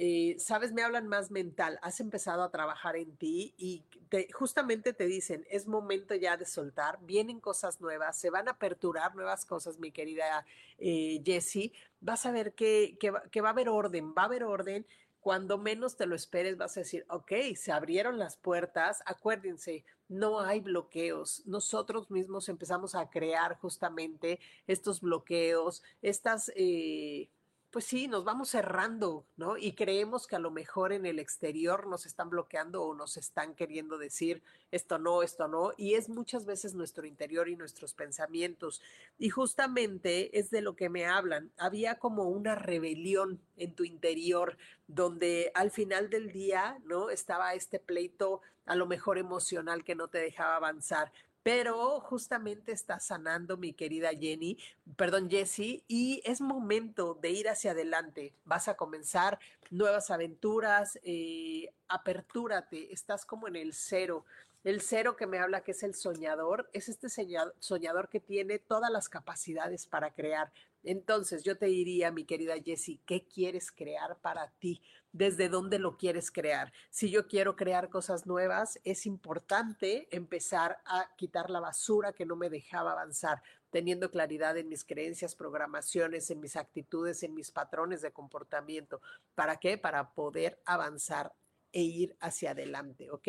[0.00, 3.84] Eh, sabes, me hablan más mental, has empezado a trabajar en ti y
[4.32, 9.16] justamente te dicen, es momento ya de soltar, vienen cosas nuevas, se van a aperturar
[9.16, 10.46] nuevas cosas, mi querida
[10.78, 14.86] eh, Jessie, vas a ver que, que va a haber orden, va a haber orden,
[15.20, 20.40] cuando menos te lo esperes vas a decir, ok, se abrieron las puertas, acuérdense, no
[20.40, 21.42] hay bloqueos.
[21.46, 26.50] Nosotros mismos empezamos a crear justamente estos bloqueos, estas...
[26.56, 27.28] Eh,
[27.70, 29.58] pues sí, nos vamos cerrando, ¿no?
[29.58, 33.54] Y creemos que a lo mejor en el exterior nos están bloqueando o nos están
[33.54, 38.80] queriendo decir esto no, esto no, y es muchas veces nuestro interior y nuestros pensamientos.
[39.18, 41.50] Y justamente es de lo que me hablan.
[41.58, 47.10] Había como una rebelión en tu interior donde al final del día, ¿no?
[47.10, 51.12] Estaba este pleito a lo mejor emocional que no te dejaba avanzar
[51.48, 54.58] pero justamente está sanando mi querida Jenny,
[54.96, 58.34] perdón, Jessie, y es momento de ir hacia adelante.
[58.44, 59.38] Vas a comenzar
[59.70, 64.26] nuevas aventuras, eh, apertúrate, estás como en el cero.
[64.62, 68.90] El cero que me habla que es el soñador, es este soñador que tiene todas
[68.90, 70.52] las capacidades para crear.
[70.84, 74.82] Entonces yo te diría, mi querida Jessie, ¿qué quieres crear para ti?
[75.12, 76.72] Desde dónde lo quieres crear.
[76.90, 82.36] Si yo quiero crear cosas nuevas, es importante empezar a quitar la basura que no
[82.36, 88.02] me dejaba avanzar, teniendo claridad en mis creencias, programaciones, en mis actitudes, en mis patrones
[88.02, 89.00] de comportamiento.
[89.34, 89.78] ¿Para qué?
[89.78, 91.32] Para poder avanzar
[91.72, 93.28] e ir hacia adelante, ¿ok?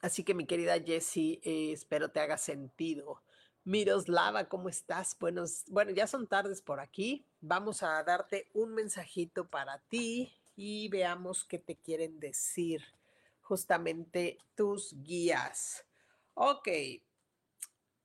[0.00, 3.22] Así que mi querida Jessie, eh, espero te haga sentido.
[3.64, 5.14] Miroslava, ¿cómo estás?
[5.20, 7.26] Buenos, bueno, ya son tardes por aquí.
[7.40, 12.82] Vamos a darte un mensajito para ti y veamos qué te quieren decir
[13.40, 15.86] justamente tus guías.
[16.34, 16.68] Ok.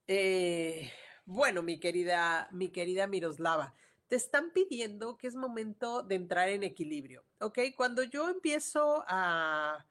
[0.07, 0.89] Eh,
[1.25, 3.73] Bueno, mi querida, mi querida Miroslava,
[4.07, 7.59] te están pidiendo que es momento de entrar en equilibrio, ¿ok?
[7.75, 9.83] Cuando yo empiezo a,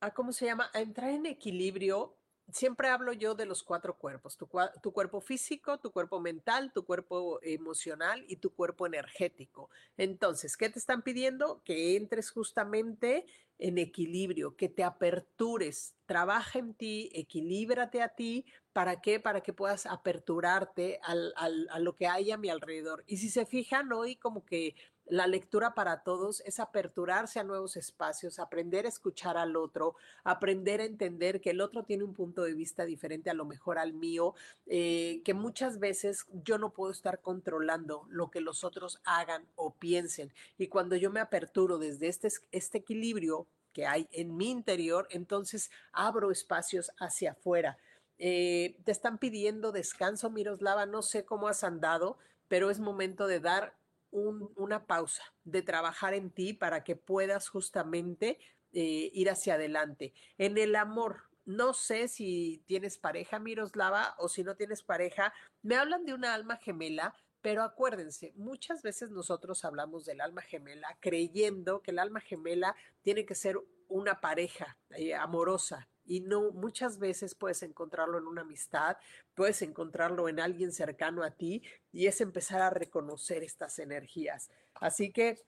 [0.00, 0.70] a ¿cómo se llama?
[0.72, 2.16] A entrar en equilibrio,
[2.52, 4.46] siempre hablo yo de los cuatro cuerpos, tu,
[4.92, 9.70] cuerpo físico, tu cuerpo mental, tu cuerpo emocional y tu cuerpo energético.
[9.96, 11.62] Entonces, ¿qué te están pidiendo?
[11.64, 13.26] Que entres justamente
[13.58, 18.44] en equilibrio, que te apertures, trabaja en ti, equilíbrate a ti.
[18.72, 19.20] ¿Para qué?
[19.20, 23.04] Para que puedas aperturarte a lo que hay a mi alrededor.
[23.06, 24.74] Y si se fijan hoy como que
[25.06, 30.80] la lectura para todos es aperturarse a nuevos espacios, aprender a escuchar al otro, aprender
[30.80, 33.92] a entender que el otro tiene un punto de vista diferente a lo mejor al
[33.92, 34.34] mío,
[34.66, 39.74] eh, que muchas veces yo no puedo estar controlando lo que los otros hagan o
[39.74, 40.32] piensen.
[40.56, 45.70] Y cuando yo me aperturo desde este, este equilibrio que hay en mi interior, entonces
[45.92, 47.76] abro espacios hacia afuera.
[48.18, 52.16] Eh, te están pidiendo descanso, Miroslava, no sé cómo has andado,
[52.48, 53.74] pero es momento de dar
[54.14, 58.38] una pausa, de trabajar en ti para que puedas justamente
[58.72, 60.14] eh, ir hacia adelante.
[60.38, 65.76] En el amor, no sé si tienes pareja, Miroslava, o si no tienes pareja, me
[65.76, 71.82] hablan de una alma gemela, pero acuérdense, muchas veces nosotros hablamos del alma gemela creyendo
[71.82, 77.34] que el alma gemela tiene que ser una pareja eh, amorosa, y no muchas veces
[77.34, 78.96] puedes encontrarlo en una amistad,
[79.34, 81.62] puedes encontrarlo en alguien cercano a ti
[81.92, 84.50] y es empezar a reconocer estas energías.
[84.74, 85.42] Así que,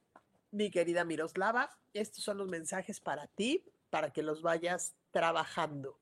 [0.50, 5.98] mi querida Miroslava, estos son los mensajes para ti, para que los vayas trabajando.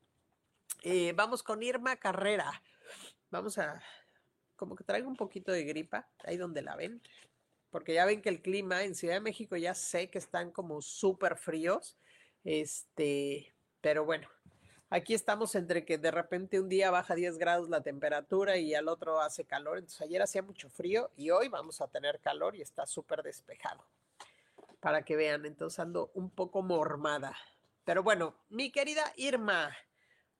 [0.82, 2.62] Eh, vamos con Irma Carrera.
[3.30, 3.82] Vamos a,
[4.56, 7.02] como que traigo un poquito de gripa, ahí donde la ven,
[7.70, 10.80] porque ya ven que el clima en Ciudad de México ya sé que están como
[10.80, 11.96] súper fríos,
[12.44, 14.28] este, pero bueno,
[14.94, 18.86] Aquí estamos entre que de repente un día baja 10 grados la temperatura y al
[18.86, 19.78] otro hace calor.
[19.78, 23.84] Entonces ayer hacía mucho frío y hoy vamos a tener calor y está súper despejado.
[24.78, 27.36] Para que vean, entonces ando un poco mormada.
[27.84, 29.76] Pero bueno, mi querida Irma.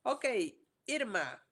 [0.05, 0.27] Ok,
[0.87, 1.45] Irma,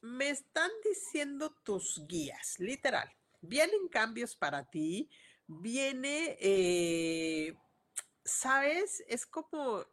[0.00, 3.12] me están diciendo tus guías, literal.
[3.42, 5.10] Vienen cambios para ti.
[5.46, 7.54] Viene, eh,
[8.24, 9.04] ¿sabes?
[9.08, 9.84] Es como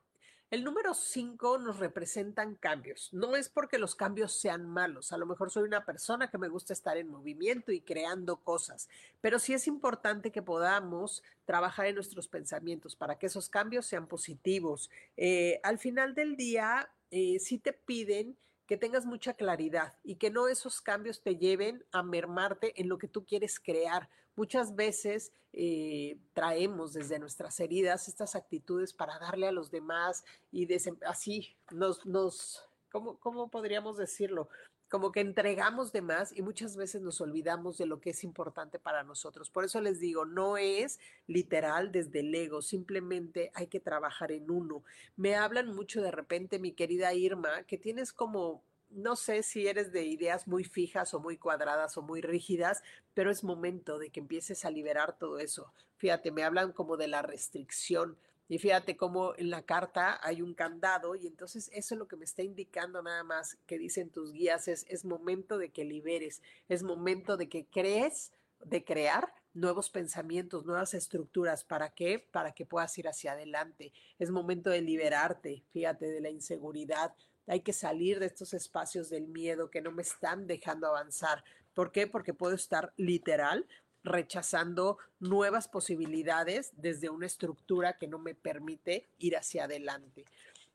[0.49, 3.09] el número 5 nos representan cambios.
[3.11, 5.11] No es porque los cambios sean malos.
[5.11, 8.87] A lo mejor soy una persona que me gusta estar en movimiento y creando cosas,
[9.19, 14.07] pero sí es importante que podamos trabajar en nuestros pensamientos para que esos cambios sean
[14.07, 14.89] positivos.
[15.17, 20.29] Eh, al final del día, eh, sí te piden que tengas mucha claridad y que
[20.29, 25.33] no esos cambios te lleven a mermarte en lo que tú quieres crear Muchas veces
[25.51, 30.67] eh, traemos desde nuestras heridas estas actitudes para darle a los demás y
[31.05, 34.47] así nos, nos ¿cómo, ¿cómo podríamos decirlo?
[34.89, 38.79] como que entregamos de más y muchas veces nos olvidamos de lo que es importante
[38.79, 39.49] para nosotros.
[39.49, 44.49] Por eso les digo, no es literal desde el ego, simplemente hay que trabajar en
[44.49, 44.83] uno.
[45.15, 49.91] Me hablan mucho de repente, mi querida Irma, que tienes como no sé si eres
[49.91, 52.81] de ideas muy fijas o muy cuadradas o muy rígidas,
[53.13, 55.73] pero es momento de que empieces a liberar todo eso.
[55.95, 58.17] Fíjate, me hablan como de la restricción.
[58.49, 62.15] Y fíjate cómo en la carta hay un candado y entonces eso es lo que
[62.15, 66.41] me está indicando nada más que dicen tus guías es, es momento de que liberes,
[66.69, 68.31] es momento de que crees,
[68.63, 71.63] de crear nuevos pensamientos, nuevas estructuras.
[71.63, 72.19] ¿Para qué?
[72.19, 73.91] Para que puedas ir hacia adelante.
[74.19, 77.13] Es momento de liberarte, fíjate, de la inseguridad,
[77.47, 81.43] hay que salir de estos espacios del miedo que no me están dejando avanzar.
[81.73, 82.05] ¿Por qué?
[82.07, 83.65] Porque puedo estar literal
[84.03, 90.25] rechazando nuevas posibilidades desde una estructura que no me permite ir hacia adelante.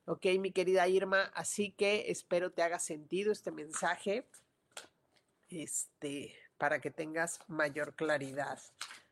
[0.05, 4.27] Ok, mi querida Irma, así que espero te haga sentido este mensaje
[5.49, 8.59] este, para que tengas mayor claridad.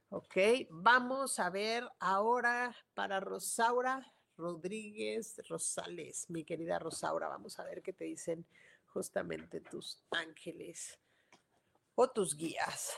[0.09, 0.37] Ok,
[0.71, 4.13] vamos a ver ahora para Rosaura.
[4.41, 7.29] Rodríguez Rosales, mi querida Rosaura.
[7.29, 8.45] Vamos a ver qué te dicen
[8.87, 10.99] justamente tus ángeles
[11.95, 12.93] o tus guías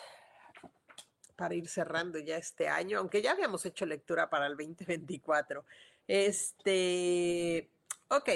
[1.37, 5.65] para ir cerrando ya este año, aunque ya habíamos hecho lectura para el 2024.
[6.07, 7.71] Este,
[8.09, 8.31] ok,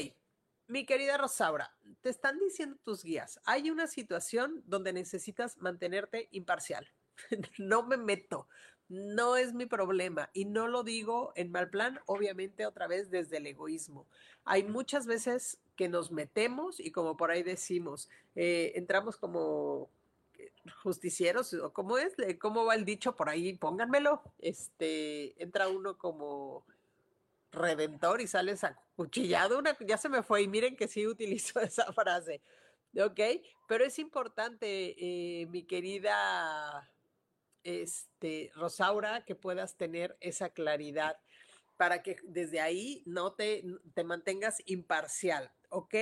[0.66, 6.88] mi querida Rosaura, te están diciendo tus guías, hay una situación donde necesitas mantenerte imparcial.
[7.58, 8.48] no me meto,
[8.88, 13.38] no es mi problema y no lo digo en mal plan, obviamente otra vez desde
[13.38, 14.06] el egoísmo.
[14.44, 19.90] Hay muchas veces que nos metemos y como por ahí decimos, eh, entramos como
[20.38, 26.64] eh, justicieros, cómo es, cómo va el dicho por ahí, pónganmelo, este, entra uno como
[27.50, 31.92] redentor y sales acuchillado, una, ya se me fue y miren que sí utilizo esa
[31.92, 32.40] frase.
[32.98, 33.20] ¿ok?
[33.68, 36.88] Pero es importante, eh, mi querida
[37.66, 41.18] este, Rosaura, que puedas tener esa claridad
[41.76, 45.94] para que desde ahí no te, te mantengas imparcial, ¿ok?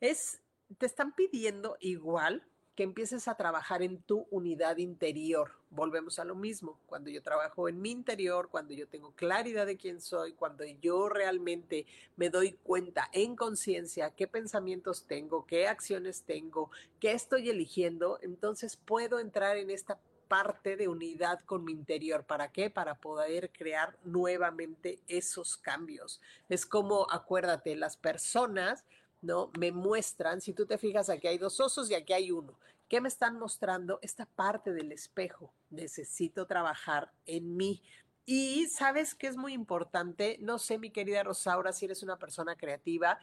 [0.00, 0.40] Es,
[0.78, 2.42] te están pidiendo igual
[2.74, 5.52] que empieces a trabajar en tu unidad interior.
[5.68, 6.80] Volvemos a lo mismo.
[6.86, 11.10] Cuando yo trabajo en mi interior, cuando yo tengo claridad de quién soy, cuando yo
[11.10, 11.84] realmente
[12.16, 18.78] me doy cuenta en conciencia qué pensamientos tengo, qué acciones tengo, qué estoy eligiendo, entonces
[18.78, 20.00] puedo entrar en esta
[20.32, 22.24] parte de unidad con mi interior.
[22.24, 22.70] ¿Para qué?
[22.70, 26.22] Para poder crear nuevamente esos cambios.
[26.48, 28.86] Es como, acuérdate, las personas
[29.20, 29.50] ¿no?
[29.58, 32.58] Me muestran, si tú te fijas, aquí hay dos osos y aquí hay uno.
[32.88, 33.98] ¿Qué me están mostrando?
[34.02, 35.52] Esta parte del espejo.
[35.70, 37.82] Necesito trabajar en mí.
[38.24, 42.56] Y sabes que es muy importante, no sé, mi querida Rosaura, si eres una persona
[42.56, 43.18] creativa,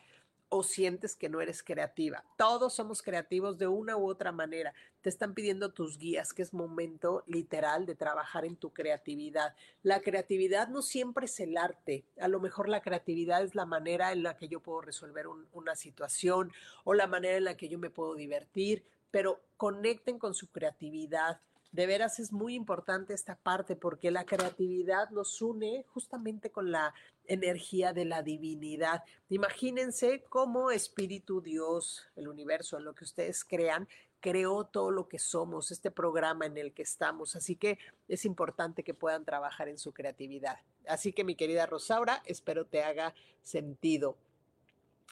[0.50, 2.26] o sientes que no eres creativa.
[2.38, 4.74] Todos somos creativos de una u otra manera.
[5.02, 9.56] Te están pidiendo tus guías, que es momento literal de trabajar en tu creatividad.
[9.84, 12.04] La creatividad no siempre es el arte.
[12.20, 15.76] A lo mejor la creatividad es la manera en la que yo puedo resolver una
[15.76, 16.52] situación
[16.84, 21.39] o la manera en la que yo me puedo divertir, pero conecten con su creatividad.
[21.72, 26.95] De veras es muy importante esta parte porque la creatividad nos une justamente con la
[27.30, 29.03] energía de la divinidad.
[29.30, 33.88] Imagínense cómo Espíritu Dios, el universo, en lo que ustedes crean,
[34.19, 37.36] creó todo lo que somos, este programa en el que estamos.
[37.36, 37.77] Así que
[38.07, 40.57] es importante que puedan trabajar en su creatividad.
[40.88, 43.13] Así que mi querida Rosaura, espero te haga
[43.43, 44.17] sentido.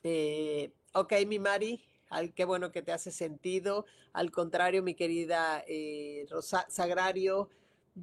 [0.03, 3.85] Eh, ok, mi Mari, al, qué bueno que te hace sentido.
[4.13, 7.49] Al contrario, mi querida eh, Rosa, Sagrario,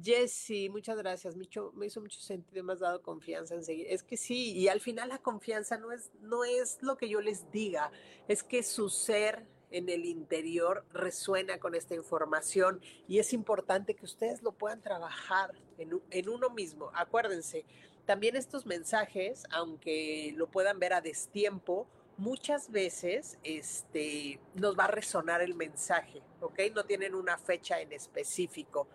[0.01, 1.35] Jessy, muchas gracias.
[1.35, 1.45] Me
[1.85, 3.87] hizo, mucho sentido, me has dado confianza en seguir.
[3.89, 7.21] Es que sí, y al final la confianza no es, no es lo que yo
[7.21, 7.91] les diga,
[8.27, 14.05] es que su ser en el interior resuena con esta información y es importante que
[14.05, 16.91] ustedes lo puedan trabajar en, en uno mismo.
[16.93, 17.65] Acuérdense,
[18.05, 21.87] también estos mensajes, aunque lo puedan ver a destiempo,
[22.17, 26.59] muchas veces este, nos va a resonar el mensaje, ¿ok?
[26.73, 28.87] No tienen una fecha en específico.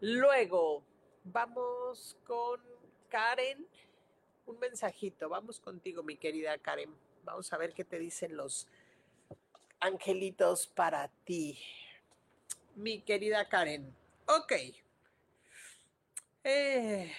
[0.00, 0.84] Luego,
[1.24, 2.60] vamos con
[3.08, 3.66] Karen.
[4.46, 6.94] Un mensajito, vamos contigo, mi querida Karen.
[7.24, 8.68] Vamos a ver qué te dicen los
[9.80, 11.58] angelitos para ti.
[12.76, 13.92] Mi querida Karen.
[14.26, 14.52] Ok.
[16.44, 17.12] Eh,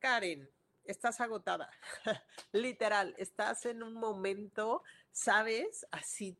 [0.00, 0.50] Karen,
[0.84, 1.70] estás agotada.
[2.52, 4.82] Literal, estás en un momento,
[5.12, 5.86] ¿sabes?
[5.92, 6.36] Así,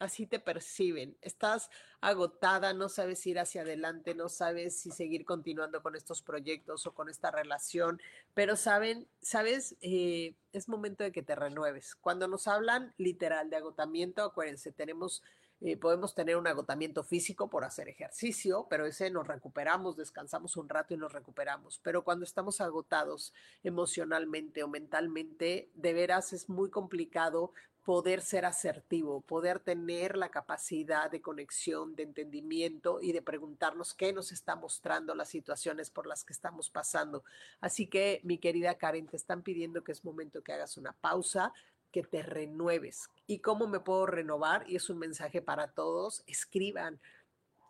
[0.00, 1.16] así te perciben.
[1.20, 1.70] Estás
[2.00, 6.94] agotada, no sabes ir hacia adelante, no sabes si seguir continuando con estos proyectos o
[6.94, 8.00] con esta relación,
[8.34, 11.94] pero saben, sabes, eh, es momento de que te renueves.
[11.94, 15.22] Cuando nos hablan literal de agotamiento, acuérdense, tenemos
[15.62, 20.70] eh, podemos tener un agotamiento físico por hacer ejercicio, pero ese nos recuperamos, descansamos un
[20.70, 21.78] rato y nos recuperamos.
[21.82, 27.52] Pero cuando estamos agotados emocionalmente o mentalmente, de veras es muy complicado
[27.84, 34.12] poder ser asertivo, poder tener la capacidad de conexión, de entendimiento y de preguntarnos qué
[34.12, 37.24] nos está mostrando las situaciones por las que estamos pasando.
[37.60, 41.52] Así que, mi querida Karen, te están pidiendo que es momento que hagas una pausa,
[41.90, 43.08] que te renueves.
[43.26, 44.64] ¿Y cómo me puedo renovar?
[44.68, 46.22] Y es un mensaje para todos.
[46.26, 47.00] Escriban,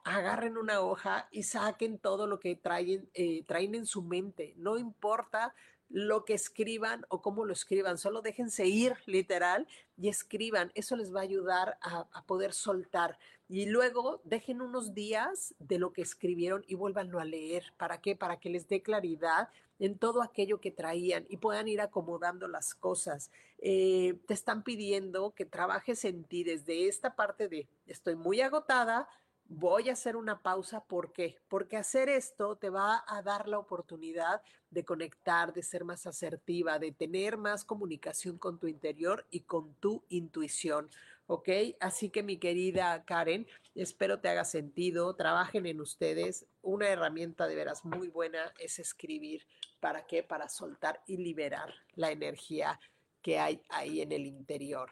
[0.05, 4.55] agarren una hoja y saquen todo lo que traen, eh, traen en su mente.
[4.57, 5.55] No importa
[5.91, 9.67] lo que escriban o cómo lo escriban, solo déjense ir literal
[9.97, 10.71] y escriban.
[10.75, 13.19] Eso les va a ayudar a, poder soltar.
[13.49, 17.75] Y luego dejen unos días de lo que escribieron y vuélvanlo a leer.
[17.77, 18.15] ¿Para qué?
[18.15, 19.49] Para que les dé claridad
[19.81, 23.33] en todo aquello que traían y puedan ir acomodando las cosas.
[23.59, 29.09] Eh, te están pidiendo que trabajes en ti desde esta parte de estoy muy agotada,
[29.51, 30.85] voy a hacer una pausa.
[30.85, 31.37] ¿Por qué?
[31.49, 34.41] Porque hacer esto te va a dar la oportunidad
[34.71, 39.75] de conectar, de ser más asertiva, de tener más comunicación con tu interior y con
[39.75, 40.89] tu intuición.
[41.27, 41.49] ¿ok?
[41.81, 46.47] Así que mi querida Karen, espero te haga sentido, trabajen en ustedes.
[46.63, 49.47] Una herramienta de veras muy buena es escribir.
[49.81, 50.23] ¿Para qué?
[50.23, 52.79] Para soltar y liberar la energía
[53.21, 54.91] que hay ahí en el interior.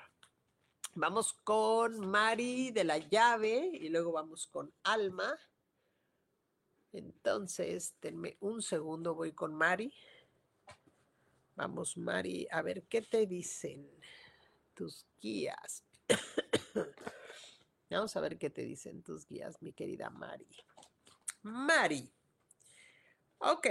[1.00, 5.38] Vamos con Mari de la llave y luego vamos con Alma.
[6.92, 9.94] Entonces, denme un segundo, voy con Mari.
[11.54, 13.88] Vamos, Mari, a ver qué te dicen
[14.74, 15.84] tus guías.
[17.90, 20.48] Vamos a ver qué te dicen tus guías, mi querida Mari.
[21.42, 22.12] Mari.
[23.38, 23.68] Ok,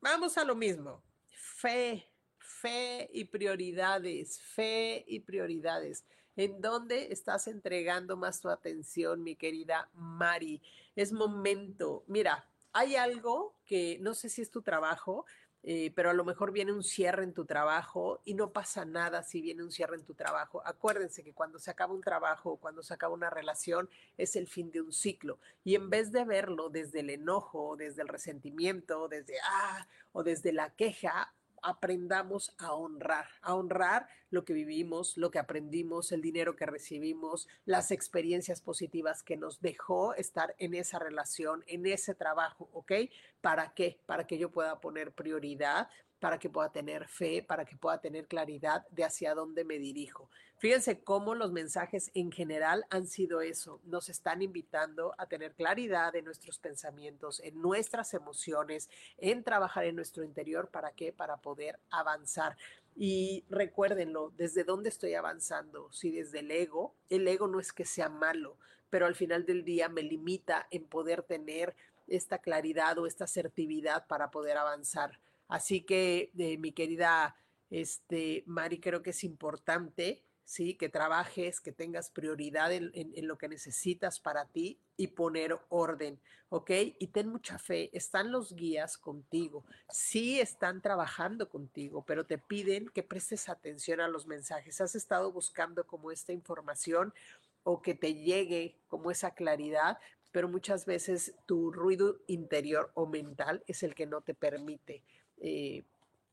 [0.00, 1.02] vamos a lo mismo.
[1.30, 6.04] Fe, Fe y prioridades, fe y prioridades.
[6.36, 10.60] ¿En dónde estás entregando más tu atención, mi querida Mari?
[10.96, 12.02] Es momento.
[12.08, 15.26] Mira, hay algo que no sé si es tu trabajo,
[15.62, 19.22] eh, pero a lo mejor viene un cierre en tu trabajo y no pasa nada
[19.22, 20.60] si viene un cierre en tu trabajo.
[20.66, 24.72] Acuérdense que cuando se acaba un trabajo, cuando se acaba una relación, es el fin
[24.72, 25.38] de un ciclo.
[25.62, 30.52] Y en vez de verlo desde el enojo, desde el resentimiento, desde ah, o desde
[30.52, 31.32] la queja,
[31.64, 37.48] aprendamos a honrar, a honrar lo que vivimos, lo que aprendimos, el dinero que recibimos,
[37.64, 42.92] las experiencias positivas que nos dejó estar en esa relación, en ese trabajo, ¿ok?
[43.40, 43.98] ¿Para qué?
[44.06, 45.88] Para que yo pueda poner prioridad,
[46.20, 50.30] para que pueda tener fe, para que pueda tener claridad de hacia dónde me dirijo.
[50.64, 53.82] Fíjense cómo los mensajes en general han sido eso.
[53.84, 58.88] Nos están invitando a tener claridad en nuestros pensamientos, en nuestras emociones,
[59.18, 60.70] en trabajar en nuestro interior.
[60.70, 61.12] ¿Para qué?
[61.12, 62.56] Para poder avanzar.
[62.96, 65.92] Y recuérdenlo, ¿desde dónde estoy avanzando?
[65.92, 68.56] Si desde el ego, el ego no es que sea malo,
[68.88, 74.06] pero al final del día me limita en poder tener esta claridad o esta asertividad
[74.06, 75.20] para poder avanzar.
[75.46, 77.36] Así que, eh, mi querida
[77.68, 80.74] este, Mari, creo que es importante ¿sí?
[80.74, 82.92] Que trabajes, que tengas prioridad en,
[83.26, 86.20] lo que necesitas para ti y poner orden,
[86.50, 86.70] ¿ok?
[86.98, 92.88] Y ten mucha fe, están los guías contigo, sí están trabajando contigo, pero te piden
[92.88, 94.80] que prestes atención a los mensajes.
[94.80, 97.14] Has estado buscando como esta información
[97.62, 99.98] o que te llegue como esa claridad,
[100.32, 105.02] pero muchas veces tu ruido interior o mental es el que no te permite.
[105.38, 105.84] Eh,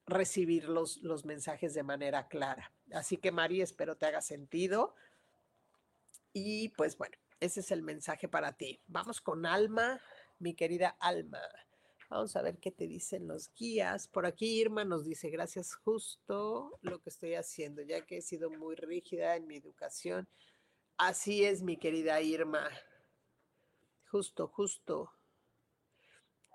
[0.07, 2.72] recibir los, los mensajes de manera clara.
[2.94, 4.96] Así que Mari, espero te haga sentido.
[6.34, 8.82] Y pues bueno, ese es el mensaje para ti.
[8.88, 10.00] Vamos con Alma,
[10.39, 11.42] mi querida Alma.
[12.10, 14.08] Vamos a ver qué te dicen los guías.
[14.08, 18.50] Por aquí Irma nos dice, gracias justo lo que estoy haciendo, ya que he sido
[18.50, 20.28] muy rígida en mi educación.
[20.98, 22.70] Así es, mi querida Irma.
[24.10, 25.10] Justo, justo.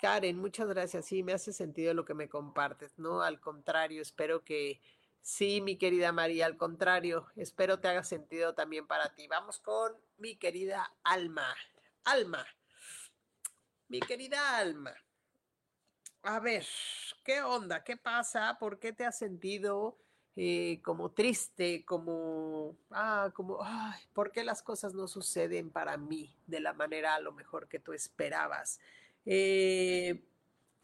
[0.01, 1.07] Karen, muchas gracias.
[1.07, 3.23] Sí, me hace sentido lo que me compartes, ¿no?
[3.23, 4.83] Al contrario, espero que
[5.27, 9.27] sí, mi querida María, al contrario, espero te haga sentido también para ti.
[9.27, 11.53] Vamos con mi querida Alma.
[12.05, 12.47] Alma,
[13.89, 14.95] mi querida Alma.
[16.23, 16.65] A ver,
[17.25, 17.83] ¿qué onda?
[17.83, 18.57] ¿Qué pasa?
[18.61, 19.99] ¿Por qué te has sentido
[20.37, 23.59] eh, como triste, como, ah, como,
[24.13, 27.81] ¿por qué las cosas no suceden para mí de la manera a lo mejor que
[27.81, 28.79] tú esperabas?
[29.25, 30.23] Eh,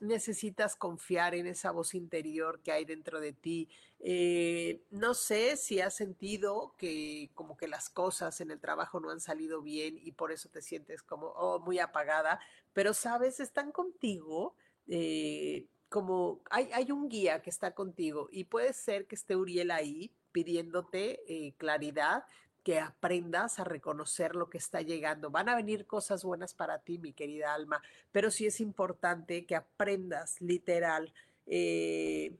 [0.02, 3.68] necesitas confiar en esa voz interior que hay dentro de ti.
[4.00, 9.10] Eh, no sé si has sentido que como que las cosas en el trabajo no
[9.10, 12.40] han salido bien y por eso te sientes como oh, muy apagada,
[12.72, 14.56] pero sabes, están contigo.
[14.88, 19.70] Eh, como hay, hay, un guía que está contigo y puede ser que esté Uriel
[19.70, 22.24] ahí pidiéndote claridad,
[22.62, 25.30] que aprendas a reconocer lo que está llegando.
[25.30, 27.82] Van a venir cosas buenas para ti, mi querida alma,
[28.12, 31.12] pero sí es importante que aprendas literal
[31.46, 32.36] eh,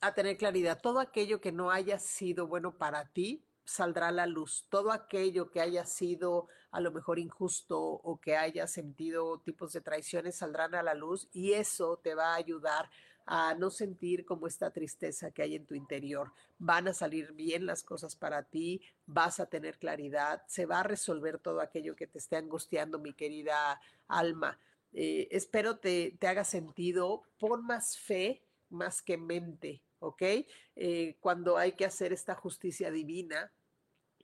[0.00, 0.80] a tener claridad.
[0.80, 4.66] Todo aquello que no haya sido bueno para ti saldrá a la luz.
[4.68, 9.80] Todo aquello que haya sido a lo mejor injusto o que haya sentido tipos de
[9.80, 12.90] traiciones saldrán a la luz y eso te va a ayudar
[13.58, 16.32] no sentir como esta tristeza que hay en tu interior.
[16.58, 20.84] Van a salir bien las cosas para ti, vas a tener claridad, se va a
[20.84, 24.58] resolver todo aquello que te esté angustiando, mi querida alma.
[24.92, 30.22] Eh, espero te, te haga sentido, pon más fe más que mente, ¿ok?
[30.76, 33.52] Eh, cuando hay que hacer esta justicia divina,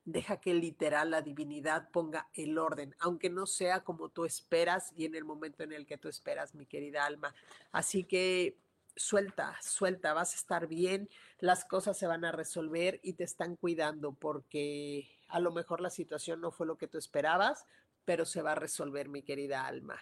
[0.05, 5.05] deja que literal la divinidad ponga el orden, aunque no sea como tú esperas y
[5.05, 7.35] en el momento en el que tú esperas, mi querida alma.
[7.73, 8.57] Así que
[8.97, 13.57] suelta, suelta, vas a estar bien, las cosas se van a resolver y te están
[13.57, 17.67] cuidando porque a lo mejor la situación no fue lo que tú esperabas,
[18.05, 20.01] pero se va a resolver, mi querida alma.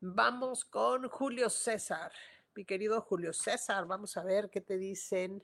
[0.00, 2.12] Vamos con Julio César.
[2.54, 5.42] Mi querido Julio César, vamos a ver qué te dicen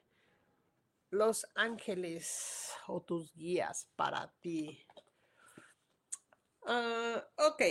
[1.10, 4.84] los ángeles o tus guías para ti.
[6.66, 7.62] Ah, ok.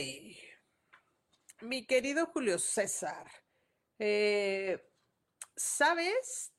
[1.61, 3.29] Mi querido Julio César,
[3.99, 4.91] eh,
[5.55, 6.53] ¿sabes?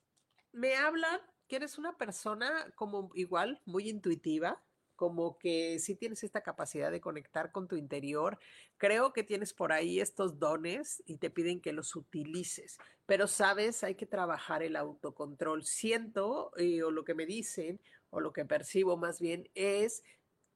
[0.53, 4.63] Me hablan que eres una persona como igual, muy intuitiva,
[4.97, 8.39] como que sí tienes esta capacidad de conectar con tu interior.
[8.79, 13.85] Creo que tienes por ahí estos dones y te piden que los utilices, pero sabes,
[13.85, 15.65] hay que trabajar el autocontrol.
[15.65, 17.81] Siento, eh, o lo que me dicen,
[18.11, 20.03] o lo que percibo más bien, es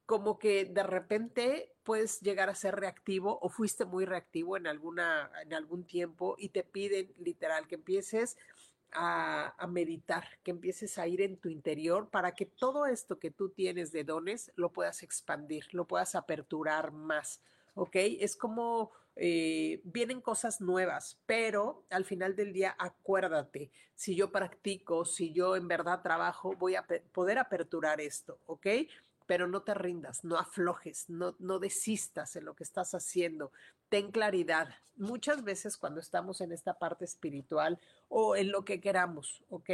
[0.05, 5.31] como que de repente puedes llegar a ser reactivo o fuiste muy reactivo en, alguna,
[5.43, 8.37] en algún tiempo y te piden literal que empieces
[8.91, 13.31] a, a, meditar, que empieces a ir en tu interior para que todo esto que
[13.31, 17.41] tú tienes de dones lo puedas expandir, lo puedas aperturar más.
[17.73, 17.95] ¿Ok?
[17.95, 25.03] Es como eh, vienen cosas nuevas, pero al final del día acuérdate, si yo practico,
[25.03, 28.67] si yo en verdad trabajo, voy a poder aperturar esto, ¿ok?
[29.31, 33.53] Pero no te rindas, no aflojes, no, no desistas en lo que estás haciendo.
[33.87, 34.75] Ten claridad.
[34.97, 37.79] Muchas veces cuando estamos en esta parte espiritual
[38.09, 39.69] o en lo que queramos, ¿ok?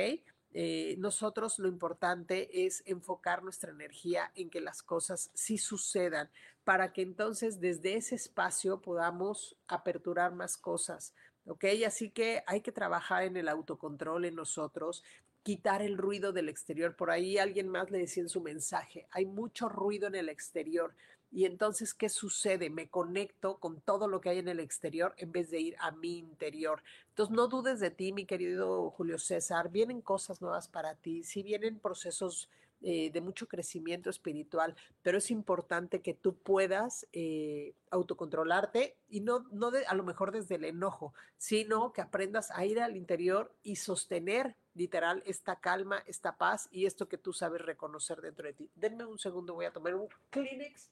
[0.53, 6.29] Eh, nosotros lo importante es enfocar nuestra energía en que las cosas sí sucedan
[6.63, 11.15] para que entonces desde ese espacio podamos aperturar más cosas.
[11.47, 11.63] ¿Ok?
[11.87, 15.01] Así que hay que trabajar en el autocontrol en nosotros,
[15.47, 16.97] quitar el ruido del exterior.
[16.97, 20.93] Por ahí alguien más le decía en su mensaje, hay mucho ruido en el exterior.
[21.31, 22.69] Y entonces, ¿qué sucede?
[22.69, 25.91] Me conecto con todo lo que hay en el exterior en vez de ir a
[25.91, 26.83] mi interior.
[27.11, 29.71] Entonces, no dudes de ti, mi querido Julio César.
[29.71, 31.23] Vienen cosas nuevas para ti.
[31.23, 32.49] Si vienen procesos
[32.81, 39.45] eh, de mucho crecimiento espiritual, pero es importante que tú puedas eh, autocontrolarte y no,
[39.51, 43.77] no a lo mejor desde el enojo, sino que aprendas a ir al interior y
[43.77, 48.71] sostener literal esta calma, esta paz y esto que tú sabes reconocer dentro de ti.
[48.75, 50.91] Denme un segundo, voy a tomar un Kleenex,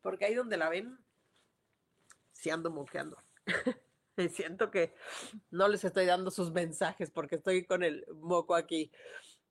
[0.00, 0.98] porque ahí donde la ven,
[2.32, 3.18] si ando moqueando.
[4.30, 4.94] Siento que
[5.50, 8.92] no les estoy dando sus mensajes porque estoy con el moco aquí.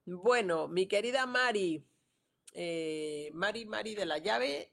[0.05, 1.85] Bueno, mi querida Mari,
[2.53, 4.71] eh, Mari, Mari de la llave,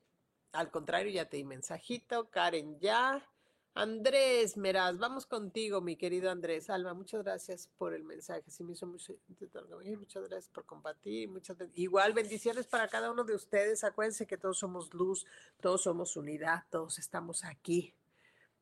[0.53, 3.27] al contrario, ya te di mensajito, Karen ya.
[3.75, 6.69] Andrés Meraz, vamos contigo, mi querido Andrés.
[6.71, 8.43] Alma, muchas gracias por el mensaje.
[8.49, 11.29] Sí, me hizo muchas gracias por compartir.
[11.29, 13.85] Muchas, igual, bendiciones para cada uno de ustedes.
[13.85, 15.25] Acuérdense que todos somos luz,
[15.61, 17.95] todos somos unidad, todos estamos aquí.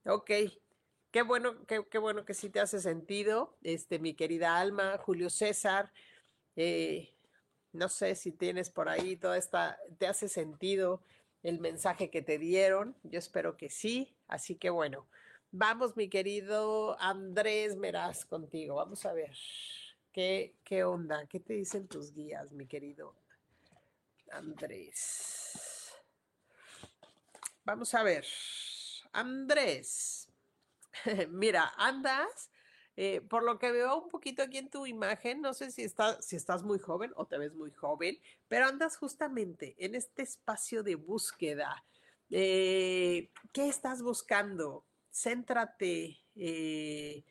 [0.05, 0.31] Ok,
[1.11, 5.31] qué bueno, qué, qué bueno que sí te hace sentido, este, mi querida Alma, Julio
[5.31, 5.91] César.
[6.55, 7.15] Eh,
[7.73, 11.03] no sé si tienes por ahí toda esta, te hace sentido
[11.43, 12.97] el mensaje que te dieron.
[13.03, 14.15] Yo espero que sí.
[14.27, 15.07] Así que bueno,
[15.51, 18.77] vamos mi querido Andrés Meraz contigo.
[18.77, 19.37] Vamos a ver
[20.13, 23.15] qué, qué onda, qué te dicen tus guías, mi querido
[24.33, 25.95] Andrés.
[27.65, 28.27] Vamos a ver.
[29.13, 30.29] Andrés,
[31.29, 32.51] mira, andas
[33.01, 36.21] eh, por lo que veo un poquito aquí en tu imagen, no sé si, está,
[36.21, 38.19] si estás muy joven o te ves muy joven,
[38.49, 41.85] pero andas justamente en este espacio de búsqueda.
[42.29, 44.85] Eh, ¿Qué estás buscando?
[45.13, 46.19] Céntrate.
[46.35, 47.25] Eh,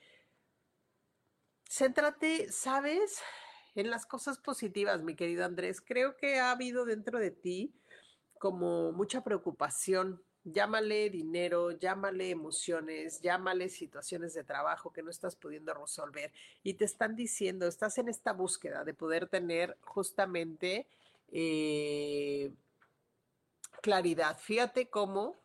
[1.70, 3.20] céntrate, ¿sabes?
[3.76, 5.82] En las cosas positivas, mi querido Andrés.
[5.82, 7.76] Creo que ha habido dentro de ti
[8.40, 15.74] como mucha preocupación Llámale dinero, llámale emociones, llámale situaciones de trabajo que no estás pudiendo
[15.74, 16.32] resolver
[16.64, 20.88] y te están diciendo, estás en esta búsqueda de poder tener justamente
[21.34, 22.54] eh,
[23.82, 24.38] claridad.
[24.40, 25.36] Fíjate cómo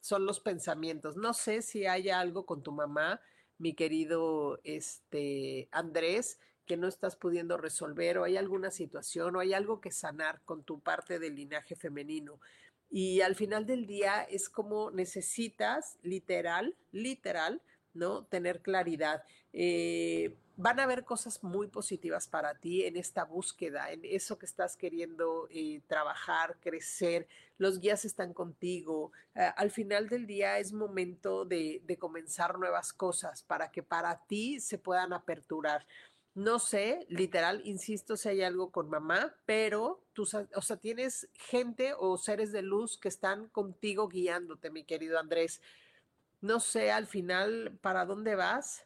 [0.00, 1.16] son los pensamientos.
[1.16, 3.20] No sé si hay algo con tu mamá,
[3.58, 9.52] mi querido este, Andrés, que no estás pudiendo resolver o hay alguna situación o hay
[9.52, 12.38] algo que sanar con tu parte del linaje femenino.
[12.96, 17.60] Y al final del día es como necesitas, literal, literal,
[17.92, 18.22] ¿no?
[18.26, 19.24] Tener claridad.
[19.52, 24.46] Eh, van a haber cosas muy positivas para ti en esta búsqueda, en eso que
[24.46, 27.26] estás queriendo eh, trabajar, crecer.
[27.58, 29.10] Los guías están contigo.
[29.34, 34.60] Eh, al final del día es momento de comenzar nuevas cosas para que para ti
[34.60, 35.84] se puedan aperturar.
[36.34, 41.92] No sé, literal, insisto, si hay algo con mamá, pero tú, o sea, tienes gente
[41.96, 45.62] o seres de luz que están contigo guiándote, mi querido Andrés.
[46.40, 48.84] No sé al final para dónde vas.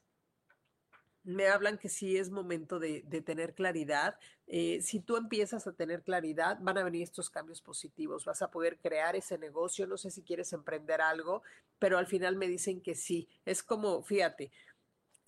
[1.25, 4.19] Me hablan que sí es momento de, tener claridad.
[4.47, 8.27] Eh, si tú empiezas a tener claridad, van a venir estos cambios positivos.
[8.27, 9.87] Vas a poder crear ese negocio.
[9.87, 11.43] No sé si quieres emprender algo,
[11.79, 13.29] pero al final me dicen que sí.
[13.45, 14.53] Es como, fíjate,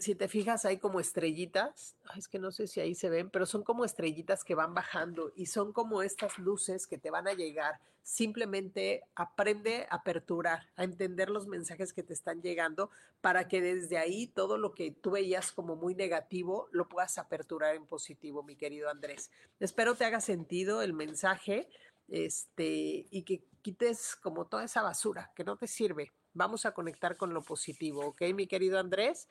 [0.00, 3.44] si te fijas, hay como estrellitas, es que no sé si ahí se ven, pero
[3.44, 7.34] son como estrellitas que van bajando y son como estas luces que te van a
[7.34, 7.78] llegar.
[8.02, 12.90] Simplemente aprende a aperturar, a entender los mensajes que te están llegando
[13.20, 17.74] para que desde ahí todo lo que tú veías como muy negativo lo puedas aperturar
[17.74, 19.30] en positivo, mi querido Andrés.
[19.60, 21.68] Espero te haga sentido el mensaje
[22.08, 26.10] este, y que quites como toda esa basura que no te sirve.
[26.32, 29.28] Vamos a conectar con lo positivo, ¿ok, mi querido Andrés?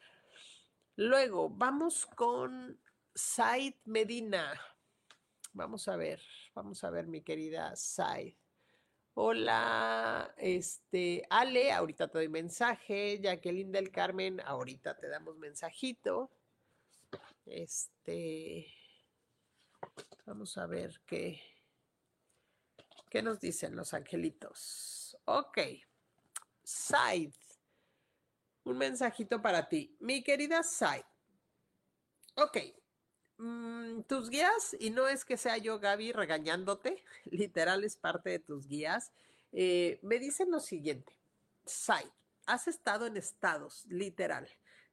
[1.02, 2.78] Luego, vamos con
[3.16, 4.60] Said Medina.
[5.54, 6.22] Vamos a ver,
[6.54, 8.34] vamos a ver, mi querida Said.
[9.14, 13.18] Hola, este, Ale, ahorita te doy mensaje.
[13.22, 16.32] Jacqueline del Carmen, ahorita te damos mensajito.
[17.46, 18.68] Este,
[20.26, 21.42] vamos a ver qué,
[23.10, 25.18] qué nos dicen los angelitos.
[25.24, 25.60] Ok,
[26.62, 27.32] Side,
[28.64, 29.96] un mensajito para ti.
[30.00, 31.06] Mi querida Side.
[32.36, 32.58] Ok,
[33.38, 38.40] mm, tus guías, y no es que sea yo Gaby regañándote, literal es parte de
[38.40, 39.12] tus guías,
[39.52, 41.18] eh, me dicen lo siguiente.
[41.66, 42.12] Side,
[42.46, 44.48] has estado en estados, literal,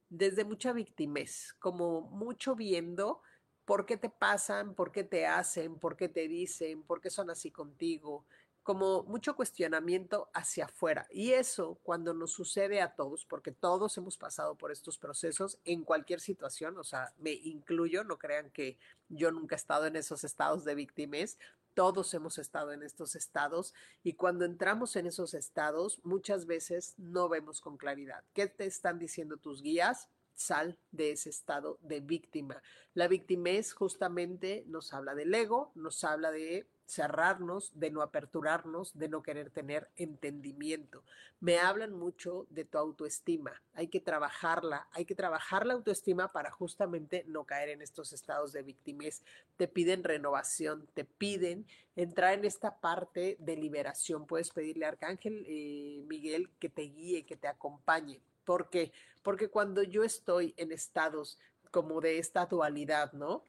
[0.09, 3.23] desde mucha victimez, como mucho viendo
[3.65, 7.31] por qué te pasan, por qué te hacen, por qué te dicen, por qué son
[7.31, 8.27] así contigo,
[8.67, 11.07] como mucho cuestionamiento hacia afuera.
[11.13, 15.85] Y eso cuando nos sucede a todos, porque todos hemos pasado por estos procesos en
[15.85, 18.77] cualquier situación, o sea, me incluyo, no crean que
[19.09, 21.39] yo nunca he estado en esos estados de víctimas,
[21.75, 27.29] todos hemos estado en estos estados y cuando entramos en esos estados muchas veces no
[27.29, 28.25] vemos con claridad.
[28.33, 30.09] ¿Qué te están diciendo tus guías?
[30.35, 32.61] Sal de ese estado de víctima.
[32.95, 39.09] La es justamente nos habla del ego, nos habla de cerrarnos, de no aperturarnos, de
[39.09, 41.03] no querer tener entendimiento.
[41.41, 43.61] Me hablan mucho de tu autoestima.
[43.75, 48.53] Hay que trabajarla, hay que trabajar la autoestima para justamente no caer en estos estados
[48.53, 49.23] de victimez.
[49.57, 51.67] Te piden renovación, te piden
[51.97, 54.27] entrar en esta parte de liberación.
[54.27, 58.21] Puedes pedirle a Arcángel eh, Miguel que te guíe, que te acompañe.
[58.45, 58.93] ¿Por qué?
[59.23, 61.39] Porque cuando yo estoy en estados
[61.73, 63.43] como de esta dualidad, ¿no?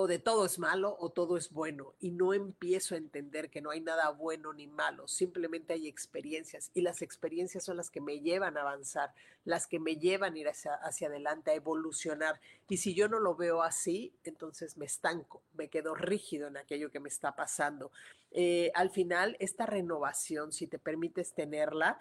[0.00, 3.60] O de todo es malo o todo es bueno y no empiezo a entender que
[3.60, 8.00] no hay nada bueno ni malo, simplemente hay experiencias y las experiencias son las que
[8.00, 9.12] me llevan a avanzar,
[9.44, 10.78] las que me llevan a ir hacia,
[11.08, 12.40] adelante, a evolucionar.
[12.68, 16.92] Y si yo no lo veo así, entonces me estanco, me quedo rígido en aquello
[16.92, 17.90] que me está pasando.
[18.30, 22.00] Eh, al final, esta renovación, si te permites tenerla,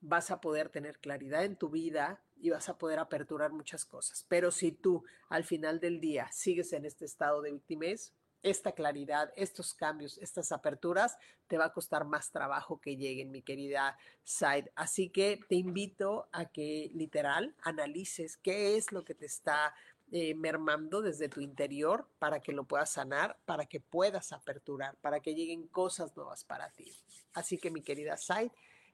[0.00, 4.24] vas a poder tener claridad en tu vida y vas a poder aperturar muchas cosas.
[4.28, 8.12] Pero si tú al final del día sigues en este estado de victimez,
[8.42, 13.42] esta claridad, estos cambios, estas aperturas, te va a costar más trabajo que lleguen, mi
[13.42, 14.68] querida Said.
[14.74, 19.74] Así que te invito a que literal analices qué es lo que te está
[20.12, 25.20] eh, mermando desde tu interior para que lo puedas sanar, para que puedas aperturar, para
[25.20, 26.92] que lleguen cosas nuevas para ti.
[27.34, 28.50] Así que mi querida Said,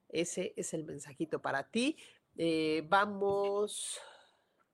[0.08, 1.96] ese es el mensajito para ti.
[2.38, 3.98] Eh, vamos,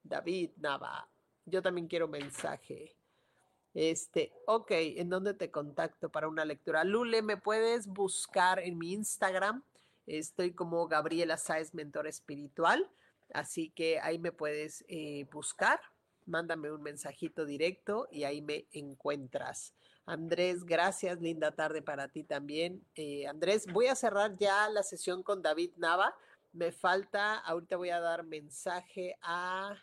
[0.03, 1.09] David Nava.
[1.45, 2.97] Yo también quiero mensaje.
[3.75, 6.85] Este, ok, ¿en dónde te contacto para una lectura?
[6.85, 9.63] Lule, ¿me puedes buscar en mi Instagram?
[10.07, 12.91] Estoy como Gabriela Sáez, mentor espiritual.
[13.33, 15.81] Así que ahí me puedes eh, buscar.
[16.27, 19.75] Mándame un mensajito directo y ahí me encuentras.
[20.05, 22.85] Andrés, gracias, linda tarde para ti también.
[22.95, 26.15] Eh, Andrés, voy a cerrar ya la sesión con David Nava.
[26.53, 29.75] Me falta, ahorita voy a dar mensaje a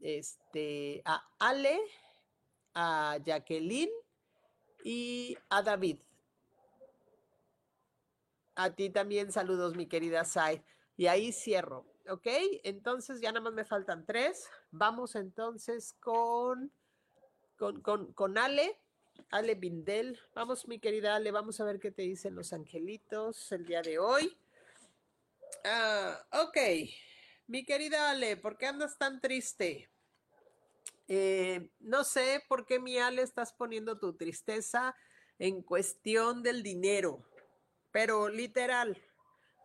[0.00, 1.80] este a Ale,
[2.74, 3.90] a Jacqueline
[4.84, 5.98] y a David.
[8.54, 10.62] A ti también saludos, mi querida Sai.
[10.96, 12.26] Y ahí cierro, ¿ok?
[12.64, 14.48] Entonces ya nada más me faltan tres.
[14.70, 16.72] Vamos entonces con
[17.58, 18.78] con, con, Ale,
[19.30, 20.18] Ale Bindel.
[20.34, 23.98] Vamos, mi querida Ale, vamos a ver qué te dicen los angelitos el día de
[23.98, 24.36] hoy.
[25.64, 26.56] Ah, ok,
[27.46, 29.90] mi querida Ale, ¿por qué andas tan triste?
[31.08, 34.94] Eh, no sé por qué, mi Ale, estás poniendo tu tristeza
[35.38, 37.22] en cuestión del dinero,
[37.90, 39.02] pero literal,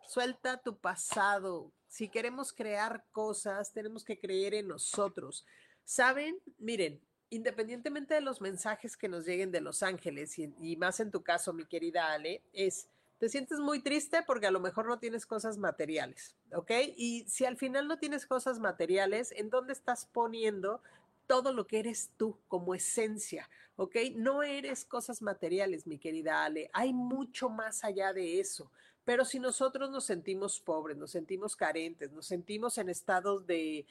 [0.07, 1.73] suelta tu pasado.
[1.87, 5.45] Si queremos crear cosas, tenemos que creer en nosotros.
[5.83, 6.39] ¿Saben?
[6.57, 11.23] Miren, independientemente de los mensajes que nos lleguen de Los Ángeles, y, más en tu
[11.23, 12.87] caso, mi querida Ale, es,
[13.23, 16.71] te sientes muy triste porque a lo mejor no tienes cosas materiales, ¿ok?
[16.97, 20.81] Y si al final no tienes cosas materiales, ¿en dónde estás poniendo
[21.25, 23.95] todo lo que eres tú como esencia, ¿ok?
[24.15, 28.69] No eres cosas materiales, mi querida Ale, hay mucho más allá de eso.
[29.05, 33.85] Pero si nosotros nos sentimos pobres, nos sentimos carentes, nos sentimos en estados de,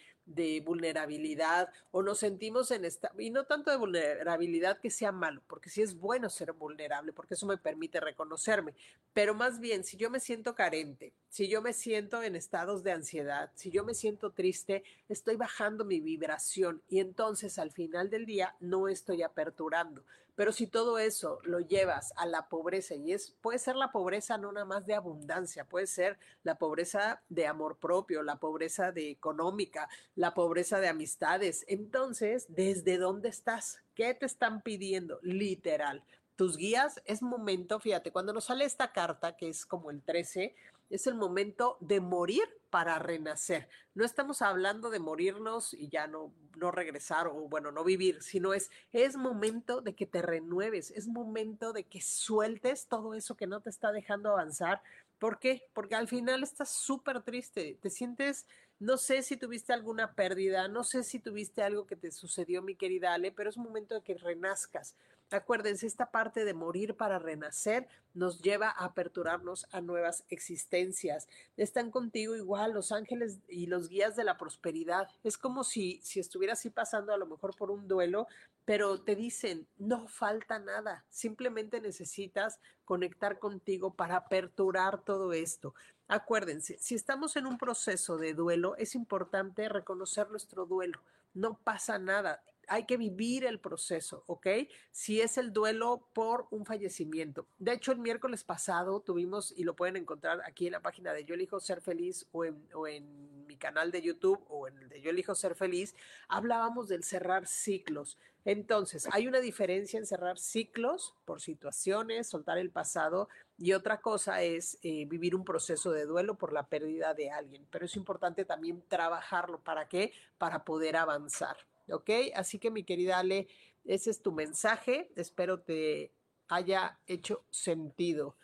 [0.64, 5.68] vulnerabilidad o nos sentimos en esta y no tanto de vulnerabilidad que sea malo, porque
[5.68, 8.74] sí es bueno ser vulnerable, porque eso me permite reconocerme,
[9.12, 12.92] pero más bien si yo me siento carente, si yo me siento en estados de
[12.92, 18.24] ansiedad, si yo me siento triste, estoy bajando mi vibración y entonces al final del
[18.24, 20.04] día no estoy aperturando.
[20.34, 24.38] Pero si todo eso lo llevas a la pobreza, y es, puede ser la pobreza
[24.38, 29.10] no nada más de abundancia, puede ser la pobreza de amor propio, la pobreza de
[29.10, 31.64] económica, la pobreza de amistades.
[31.68, 33.82] Entonces, ¿desde dónde estás?
[33.94, 35.18] ¿Qué te están pidiendo?
[35.22, 36.02] Literal.
[36.36, 40.54] Tus guías es momento, fíjate, cuando nos sale esta carta, que es como el 13,
[40.93, 43.68] es el momento de morir para renacer.
[43.95, 48.55] No estamos hablando de morirnos y ya no, no regresar o bueno, no vivir, sino
[48.55, 53.47] es, es momento de que te renueves, es momento de que sueltes todo eso que
[53.47, 54.82] no te está dejando avanzar.
[55.18, 55.64] ¿Por qué?
[55.72, 58.47] Porque al final estás súper triste, te sientes,
[58.78, 62.74] no sé si tuviste alguna pérdida, no sé si tuviste algo que te sucedió, mi
[62.74, 64.95] querida Ale, pero es momento de que renazcas.
[65.32, 71.26] Acuérdense, esta parte de morir para renacer nos lleva a aperturarnos a nuevas existencias.
[71.56, 75.08] Están contigo igual los ángeles y los guías de la prosperidad.
[75.24, 78.26] Es como si, si estuviera así pasando a lo mejor por un duelo,
[78.66, 85.74] pero te dicen, no falta nada, simplemente necesitas conectar contigo para aperturar todo esto.
[86.08, 91.00] Acuérdense, si estamos en un proceso de duelo, es importante reconocer nuestro duelo.
[91.32, 94.46] No pasa nada hay que vivir el proceso, ¿ok?
[94.90, 97.46] Si es el duelo por un fallecimiento.
[97.58, 101.24] De hecho, el miércoles pasado tuvimos, y lo pueden encontrar aquí en la página de
[101.24, 105.10] Yo elijo ser feliz o en, mi canal de YouTube o en el de Yo
[105.10, 105.94] elijo ser feliz,
[106.28, 108.18] hablábamos del cerrar ciclos.
[108.44, 114.42] Entonces, hay una diferencia en cerrar ciclos por situaciones, soltar el pasado, y otra cosa
[114.42, 117.66] es eh, vivir un proceso de duelo por la pérdida de alguien.
[117.70, 119.60] Pero es importante también trabajarlo.
[119.60, 120.12] ¿Para qué?
[120.38, 121.56] Para poder avanzar.
[121.88, 122.10] ¿Ok?
[122.34, 123.48] Así que mi querida Ale,
[123.84, 125.10] ese es tu mensaje.
[125.16, 126.14] Espero te
[126.48, 128.36] haya hecho sentido.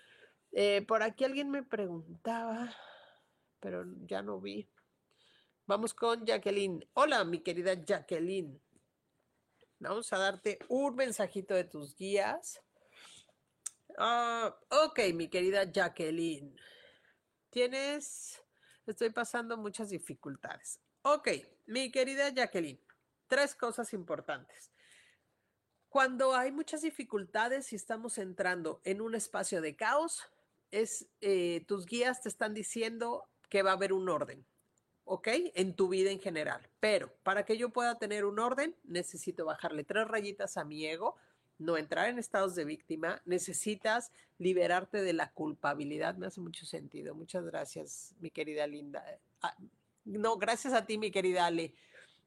[0.53, 2.75] Eh, por aquí alguien me preguntaba,
[3.61, 4.69] pero ya no vi.
[5.67, 6.89] Vamos con Jacqueline.
[6.95, 8.61] Hola, mi querida Jacqueline.
[9.81, 12.61] Vamos a darte un mensajito de tus guías.
[13.99, 16.57] Ah, ok, mi querida Jacqueline.
[17.51, 18.43] Tienes,
[18.87, 20.81] estoy pasando muchas dificultades.
[21.03, 21.29] Ok,
[21.67, 22.88] mi querida Jacqueline
[23.29, 24.71] tres cosas importantes.
[25.89, 30.23] Cuando hay muchas dificultades y estamos entrando en un espacio de caos,
[30.71, 34.45] es eh, tus guías te están diciendo que va a haber un orden,
[35.05, 35.29] ¿ok?
[35.55, 36.69] En tu vida en general.
[36.81, 41.17] Pero para que yo pueda tener un orden, necesito bajarle tres rayitas a mi ego,
[41.59, 46.17] no entrar en estados de víctima, necesitas liberarte de la culpabilidad.
[46.17, 47.15] Me hace mucho sentido.
[47.15, 49.05] Muchas gracias, mi querida Linda.
[49.43, 49.57] Ah,
[50.05, 51.75] no, gracias a ti, mi querida Ale.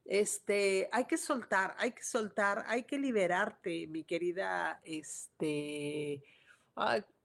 [0.04, 6.22] Este, hay que soltar, hay que soltar, hay que liberarte, mi querida, este,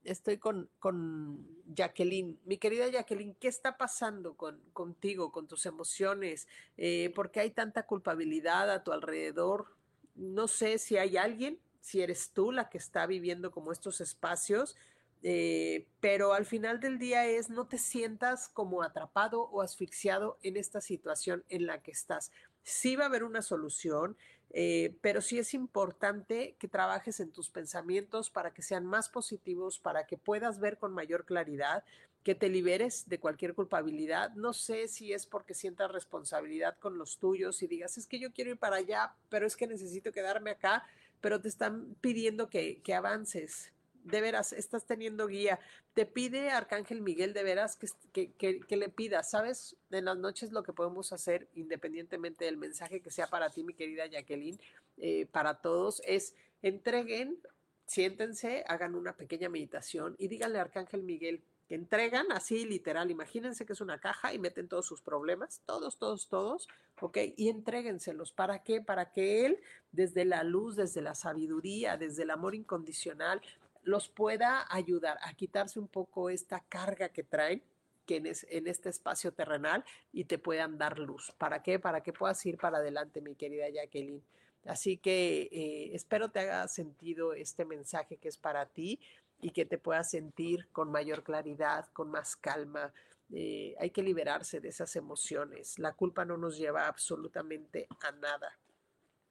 [0.04, 2.38] estoy con, con, Jacqueline.
[2.44, 6.48] Mi querida Jacqueline, ¿qué está pasando con, contigo, con tus emociones?
[6.76, 9.76] Eh, ¿Por qué hay tanta culpabilidad a tu alrededor?
[10.14, 14.76] No sé si hay alguien, si eres tú la que está viviendo como estos espacios,
[15.22, 20.56] eh, pero al final del día es no te sientas como atrapado o asfixiado en
[20.56, 22.30] esta situación en la que estás
[22.68, 24.16] sí va a haber una solución,
[24.50, 29.78] eh, pero sí es importante que trabajes en tus pensamientos para que sean más positivos,
[29.78, 31.84] para que puedas ver con mayor claridad,
[32.22, 34.32] que te liberes de cualquier culpabilidad.
[34.34, 38.32] No sé si es porque sientas responsabilidad con los tuyos y digas, es que yo
[38.32, 40.84] quiero ir para allá, pero es que necesito quedarme acá,
[41.20, 43.72] pero te están pidiendo que, que avances
[44.08, 45.60] de veras, estás teniendo guía.
[45.94, 47.78] Te pide Arcángel Miguel de veras
[48.12, 49.76] que, que, le pidas, ¿sabes?
[49.90, 53.74] En las noches lo que podemos hacer, independientemente del mensaje que sea para ti, mi
[53.74, 54.58] querida Jacqueline,
[54.96, 57.38] eh, para todos, es entreguen,
[57.86, 63.66] siéntense, hagan una pequeña meditación y díganle a Arcángel Miguel, que entregan así literal, imagínense
[63.66, 66.66] que es una caja y meten todos sus problemas, todos, todos, todos,
[66.98, 67.18] ¿ok?
[67.36, 68.32] Y entréguenselos.
[68.32, 68.80] ¿Para qué?
[68.80, 69.60] Para que Él,
[69.92, 73.42] desde la luz, desde la sabiduría, desde el amor incondicional,
[73.88, 77.62] los pueda ayudar a quitarse un poco esta carga que traen
[78.06, 81.32] que en, este espacio terrenal y te puedan dar luz.
[81.38, 81.78] ¿Para qué?
[81.78, 84.22] Para que puedas ir para adelante, mi querida Jacqueline.
[84.66, 89.00] Así que eh, espero te haga sentido este mensaje que es para ti
[89.40, 92.92] y que te puedas sentir con mayor claridad, con más calma.
[93.30, 95.78] Eh, hay que liberarse de esas emociones.
[95.78, 98.58] La culpa no nos lleva absolutamente a nada.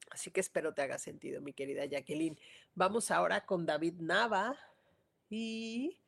[0.09, 2.39] Así que espero te haga sentido, mi querida Jacqueline.
[2.75, 4.57] Vamos ahora con David Nava
[5.29, 5.99] y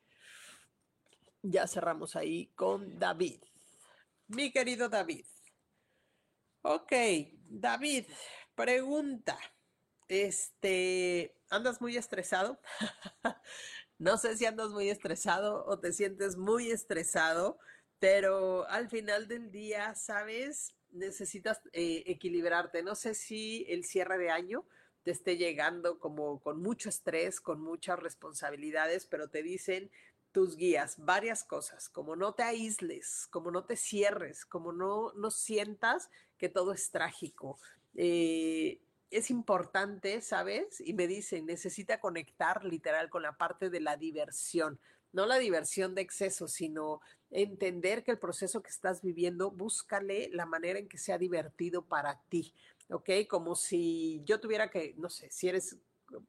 [1.42, 3.42] ya cerramos ahí con David.
[4.28, 5.26] Mi querido David.
[6.62, 6.92] Ok,
[7.48, 8.06] David,
[8.54, 9.38] pregunta.
[10.08, 12.60] Este, ¿andas muy estresado?
[13.98, 17.58] no sé si andas muy estresado o te sientes muy estresado,
[17.98, 20.74] pero al final del día, ¿sabes?
[20.92, 22.82] Necesitas eh, equilibrarte.
[22.82, 24.64] No sé si el cierre de año
[25.02, 29.90] te esté llegando como con mucho estrés, con muchas responsabilidades, pero te dicen
[30.32, 35.30] tus guías varias cosas, como no te aísles, como no te cierres, como no, no
[35.30, 37.58] sientas que todo es trágico.
[37.94, 38.80] Eh,
[39.10, 40.80] es importante, ¿sabes?
[40.80, 44.78] Y me dicen, necesita conectar literal con la parte de la diversión.
[45.12, 47.00] no la diversión de exceso, sino
[47.30, 52.20] entender que el proceso que estás viviendo, búscale la manera en que sea divertido para
[52.28, 52.52] ti,
[52.90, 53.10] ¿ok?
[53.28, 55.78] Como si yo tuviera que, no sé, si eres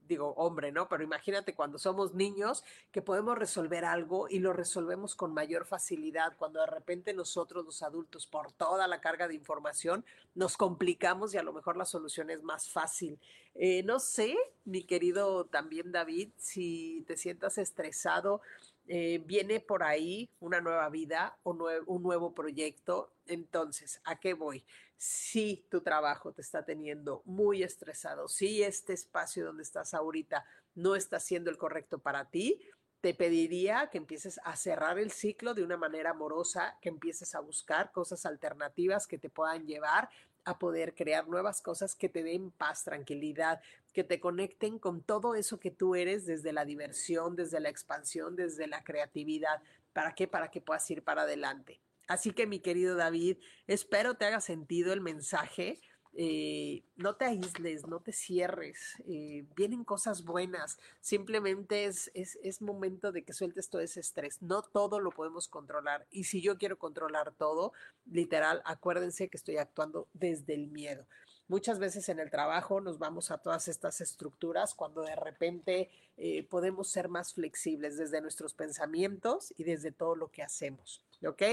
[0.07, 0.87] digo hombre, ¿no?
[0.87, 6.35] Pero imagínate cuando somos niños que podemos resolver algo y lo resolvemos con mayor facilidad,
[6.37, 11.37] cuando de repente nosotros los adultos, por toda la carga de información, nos complicamos y
[11.37, 13.19] a lo mejor la solución es más fácil.
[13.55, 14.35] Eh, no sé,
[14.65, 18.41] mi querido también David, si te sientas estresado
[18.87, 23.13] eh, viene por ahí una nueva vida o un nuevo proyecto.
[23.25, 24.65] Entonces, ¿a qué voy?
[24.97, 30.95] Si tu trabajo te está teniendo muy estresado, si este espacio donde estás ahorita no
[30.95, 32.59] está siendo el correcto para ti,
[33.01, 37.39] te pediría que empieces a cerrar el ciclo de una manera amorosa, que empieces a
[37.39, 40.09] buscar cosas alternativas que te puedan llevar
[40.43, 43.61] a poder crear nuevas cosas que te den paz, tranquilidad,
[43.93, 48.35] que te conecten con todo eso que tú eres desde la diversión, desde la expansión,
[48.35, 49.61] desde la creatividad.
[49.93, 50.27] ¿Para qué?
[50.27, 51.81] Para que puedas ir para adelante.
[52.07, 53.37] Así que mi querido David,
[53.67, 55.79] espero te haga sentido el mensaje.
[56.13, 62.61] Eh, no te aísles, no te cierres, eh, vienen cosas buenas, simplemente es, es, es,
[62.61, 66.57] momento de que sueltes todo ese estrés, no todo lo podemos controlar y si yo
[66.57, 67.71] quiero controlar todo,
[68.11, 71.07] literal, acuérdense que estoy actuando desde el miedo.
[71.47, 76.43] Muchas veces en el trabajo nos vamos a todas estas estructuras cuando de repente eh,
[76.43, 81.43] podemos ser más flexibles desde nuestros pensamientos y desde todo lo que hacemos, ¿ok?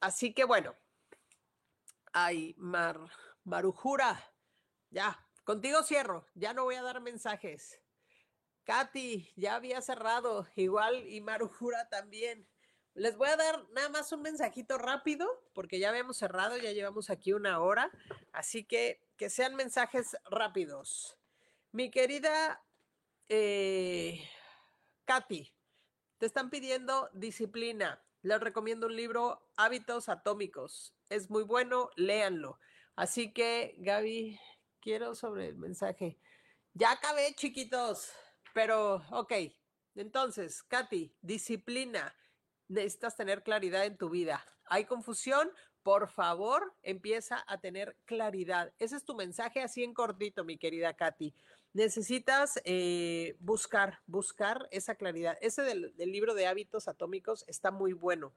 [0.00, 0.74] Así que bueno,
[2.12, 2.98] ay, Mar,
[3.44, 4.32] Marujura,
[4.90, 7.80] ya, contigo cierro, ya no voy a dar mensajes.
[8.64, 12.46] Katy, ya había cerrado, igual y Marujura también.
[12.94, 17.10] Les voy a dar nada más un mensajito rápido, porque ya habíamos cerrado, ya llevamos
[17.10, 17.90] aquí una hora,
[18.32, 21.18] así que que sean mensajes rápidos.
[21.72, 22.64] Mi querida
[23.28, 24.26] eh,
[25.04, 25.52] Katy,
[26.18, 28.02] te están pidiendo disciplina.
[28.22, 30.94] Les recomiendo un libro, Hábitos Atómicos.
[31.10, 32.58] Es muy bueno, léanlo.
[32.96, 34.40] Así que, Gaby,
[34.80, 36.18] quiero sobre el mensaje.
[36.74, 38.12] Ya acabé, chiquitos,
[38.54, 39.32] pero ok.
[39.96, 42.14] Entonces, Katy, disciplina.
[42.68, 44.44] Necesitas tener claridad en tu vida.
[44.66, 45.50] ¿Hay confusión?
[45.82, 48.72] Por favor, empieza a tener claridad.
[48.78, 51.34] Ese es tu mensaje así en cortito, mi querida Katy.
[51.72, 55.38] Necesitas eh, buscar, buscar esa claridad.
[55.40, 58.32] Ese del libro de hábitos atómicos está muy bueno.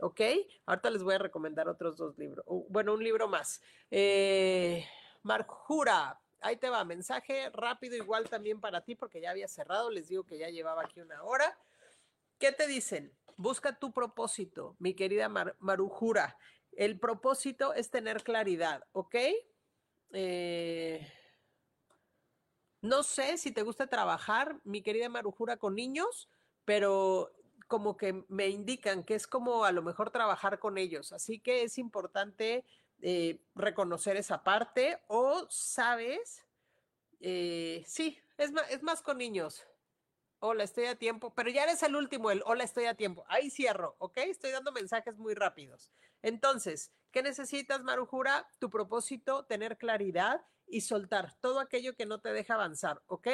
[0.00, 0.20] ¿ok?
[0.66, 2.44] Ahorita les voy a recomendar otros dos libros.
[2.68, 3.60] Bueno, un libro más.
[3.90, 4.86] Eh,
[5.22, 10.08] Marjura, ahí te va, mensaje rápido igual también para ti porque ya había cerrado, les
[10.08, 11.58] digo que ya llevaba aquí una hora.
[12.38, 13.12] ¿Qué te dicen?
[13.40, 15.30] Busca tu propósito, mi querida
[15.60, 16.36] Marujura.
[16.72, 19.16] El propósito es tener claridad, ¿ok?
[20.12, 21.10] Eh,
[22.82, 26.28] no sé si te gusta trabajar, mi querida Marujura, con niños,
[26.66, 27.32] pero
[27.66, 31.10] como que me indican que es como a lo mejor trabajar con ellos.
[31.10, 32.66] Así que es importante
[33.00, 36.44] eh, reconocer esa parte o, ¿sabes?
[37.20, 39.66] Eh, sí, es más, es más con niños.
[40.40, 43.24] Hola, estoy a tiempo, pero ya eres el último, el hola, estoy a tiempo.
[43.28, 44.16] Ahí cierro, ¿ok?
[44.18, 45.92] Estoy dando mensajes muy rápidos.
[46.22, 48.48] Entonces, ¿qué necesitas, Marujura?
[48.58, 53.28] Tu propósito, tener claridad y soltar todo aquello que no te deja avanzar, ¿ok?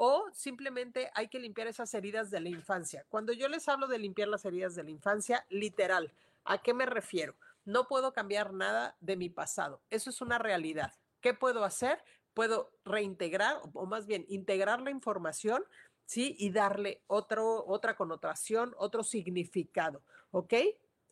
[0.00, 3.04] o simplemente hay que limpiar esas heridas de la infancia.
[3.08, 6.86] Cuando yo les hablo de limpiar las heridas de la infancia, literal, ¿a qué me
[6.86, 7.34] refiero?
[7.64, 9.82] No puedo cambiar nada de mi pasado.
[9.90, 10.92] Eso es una realidad.
[11.20, 12.00] ¿Qué puedo hacer?
[12.32, 15.64] Puedo reintegrar o más bien integrar la información,
[16.08, 16.34] ¿sí?
[16.38, 20.54] Y darle otra connotación, otro significado, ¿ok?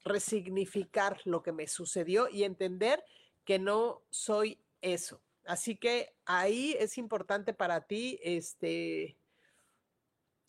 [0.04, 3.04] Resignificar lo que me sucedió y entender
[3.44, 5.20] que no soy eso.
[5.44, 9.18] Así que ahí es importante para ti, este,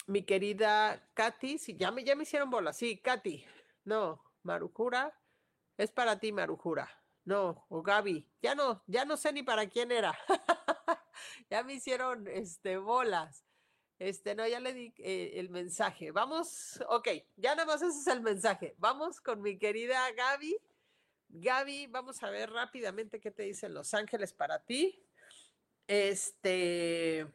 [0.07, 3.43] mi querida Katy, si ya me, ya me hicieron bola, sí, Katy,
[3.83, 5.13] no, Marujura,
[5.75, 6.89] es para ti, Marujura,
[7.25, 10.17] no, o Gaby, ya no, ya no sé ni para quién era,
[11.49, 13.46] ya me hicieron, este, bolas,
[13.99, 18.07] este, no, ya le di eh, el mensaje, vamos, ok, ya nada más ese es
[18.07, 20.57] el mensaje, vamos con mi querida Gaby,
[21.29, 25.03] Gaby, vamos a ver rápidamente qué te dicen Los Ángeles para ti.
[25.87, 27.27] Este,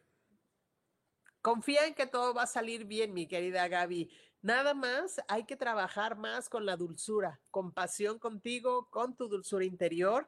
[1.40, 4.10] confía en que todo va a salir bien, mi querida Gaby.
[4.40, 10.26] Nada más hay que trabajar más con la dulzura, compasión contigo, con tu dulzura interior.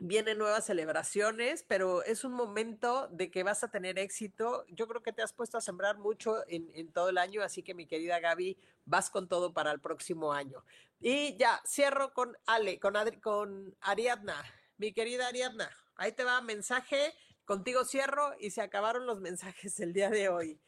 [0.00, 4.64] Vienen nuevas celebraciones, pero es un momento de que vas a tener éxito.
[4.68, 7.74] Yo creo que te has puesto a sembrar mucho en, todo el año, así que
[7.74, 10.64] mi querida Gaby, vas con todo para el próximo año.
[11.00, 14.44] Y ya, cierro con Ale, con, con Ariadna.
[14.76, 17.12] Mi querida Ariadna, ahí te va mensaje,
[17.44, 20.60] contigo cierro y se acabaron los mensajes el día de hoy.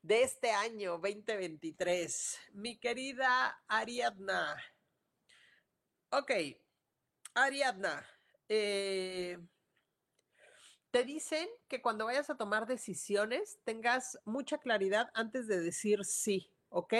[0.00, 2.40] de este año 2023.
[2.54, 4.56] Mi querida Ariadna.
[6.10, 6.30] Ok,
[7.34, 8.04] Ariadna,
[8.54, 9.38] eh,
[10.90, 16.50] te dicen que cuando vayas a tomar decisiones tengas mucha claridad antes de decir sí,
[16.68, 16.94] ¿ok?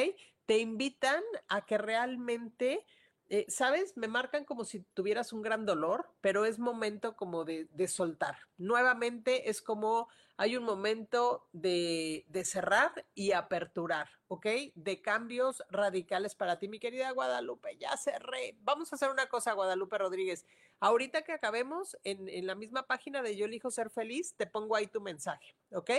[0.47, 2.87] Te invitan a que realmente
[3.35, 3.97] eh, ¿sabes?
[3.97, 8.37] Me marcan como si tuvieras un gran dolor, pero es momento como de, soltar.
[8.59, 14.47] Nuevamente es como hay un momento de, de, cerrar y aperturar, ¿ok?
[14.75, 17.77] De cambios radicales para ti, mi querida Guadalupe.
[17.79, 18.57] Ya cerré.
[18.61, 20.47] Vamos a hacer una cosa, Guadalupe Rodríguez.
[20.81, 24.75] Ahorita que acabemos en, en la misma página de Yo elijo ser feliz, te pongo
[24.75, 25.91] ahí tu mensaje, ¿ok?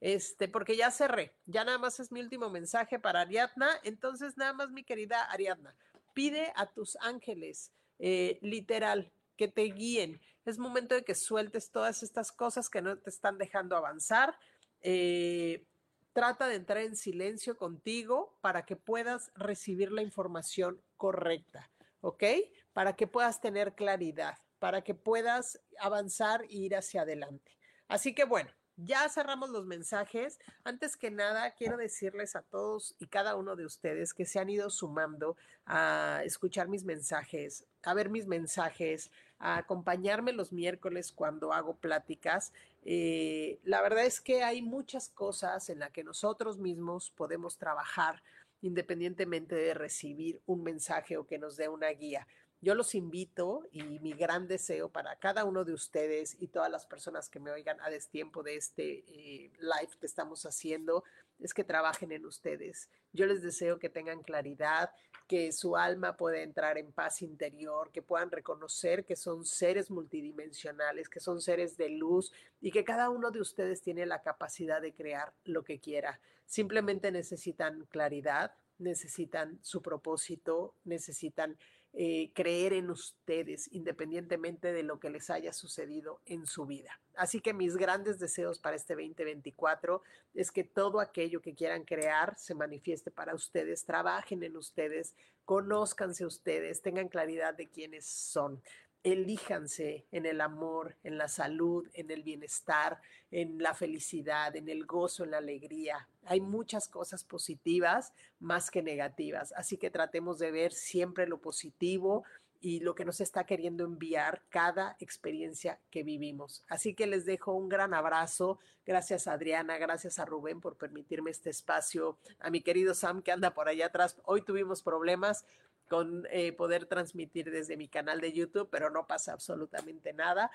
[0.00, 3.68] Este, porque ya cerré, ya nada más es mi último mensaje para Ariadna.
[3.84, 5.74] Entonces, nada más, mi querida Ariadna,
[6.14, 10.20] pide a tus ángeles, eh, literal, que te guíen.
[10.44, 14.38] Es momento de que sueltes todas estas cosas que no te están dejando avanzar.
[14.80, 15.66] Eh,
[16.12, 21.70] trata de entrar en silencio contigo para que puedas recibir la información correcta,
[22.00, 22.24] ¿ok?
[22.72, 27.56] Para que puedas tener claridad, para que puedas avanzar e ir hacia adelante.
[27.88, 30.38] Así que bueno, ya cerramos los mensajes.
[30.64, 34.48] Antes que nada, quiero decirles a todos y cada uno de ustedes que se han
[34.48, 35.36] ido sumando
[35.66, 39.10] a escuchar mis mensajes, a ver mis mensajes,
[39.40, 42.52] a acompañarme los miércoles cuando hago pláticas.
[42.84, 48.22] Eh, la verdad es que hay muchas cosas en las que nosotros mismos podemos trabajar
[48.62, 52.26] independientemente de recibir un mensaje o que nos dé una guía.
[52.62, 56.84] Yo los invito y mi gran deseo para cada uno de ustedes y todas las
[56.84, 61.02] personas que me oigan a destiempo de este eh, live que estamos haciendo
[61.38, 62.90] es que trabajen en ustedes.
[63.14, 64.90] Yo les deseo que tengan claridad,
[65.26, 71.08] que su alma pueda entrar en paz interior, que puedan reconocer que son seres multidimensionales,
[71.08, 72.30] que son seres de luz
[72.60, 76.20] y que cada uno de ustedes tiene la capacidad de crear lo que quiera.
[76.44, 81.56] Simplemente necesitan claridad, necesitan su propósito, necesitan
[81.92, 87.00] eh, creer en ustedes, independientemente de lo que les haya sucedido en su vida.
[87.16, 90.02] Así que mis grandes deseos para este 2024
[90.34, 95.14] es que todo aquello que quieran crear se manifieste para ustedes, trabajen en ustedes,
[95.44, 98.62] conózcanse ustedes, tengan claridad de quiénes son
[99.02, 104.84] elíjanse en el amor, en la salud, en el bienestar, en la felicidad, en el
[104.84, 106.08] gozo, en la alegría.
[106.24, 112.24] Hay muchas cosas positivas más que negativas, así que tratemos de ver siempre lo positivo
[112.60, 116.62] y lo que nos está queriendo enviar cada experiencia que vivimos.
[116.68, 118.58] Así que les dejo un gran abrazo.
[118.84, 123.54] Gracias Adriana, gracias a Rubén por permitirme este espacio, a mi querido Sam que anda
[123.54, 124.20] por allá atrás.
[124.24, 125.46] Hoy tuvimos problemas,
[125.90, 130.52] con eh, poder transmitir desde mi canal de YouTube, pero no pasa absolutamente nada.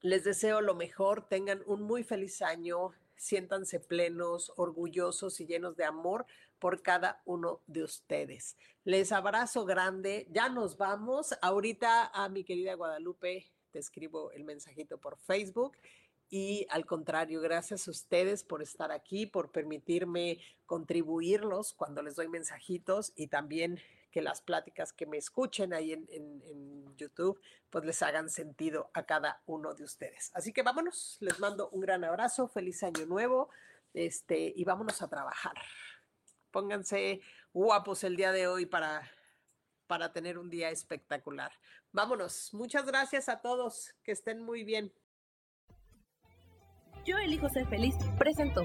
[0.00, 5.84] Les deseo lo mejor, tengan un muy feliz año, siéntanse plenos, orgullosos y llenos de
[5.84, 6.26] amor
[6.58, 8.56] por cada uno de ustedes.
[8.82, 11.36] Les abrazo grande, ya nos vamos.
[11.40, 15.78] Ahorita a mi querida Guadalupe te escribo el mensajito por Facebook
[16.30, 22.26] y al contrario, gracias a ustedes por estar aquí, por permitirme contribuirlos cuando les doy
[22.26, 23.78] mensajitos y también
[24.12, 27.40] que las pláticas que me escuchen ahí en, YouTube,
[27.70, 30.30] pues les hagan sentido a cada uno de ustedes.
[30.34, 33.48] Así que vámonos, les mando un gran abrazo, feliz año nuevo,
[33.94, 35.54] este, y vámonos a trabajar.
[36.52, 39.10] Pónganse guapos el día de hoy para,
[39.86, 41.50] para tener un día espectacular.
[41.90, 44.92] Vámonos, muchas gracias a todos, que estén muy bien.
[47.04, 48.64] Yo elijo ser feliz, presento.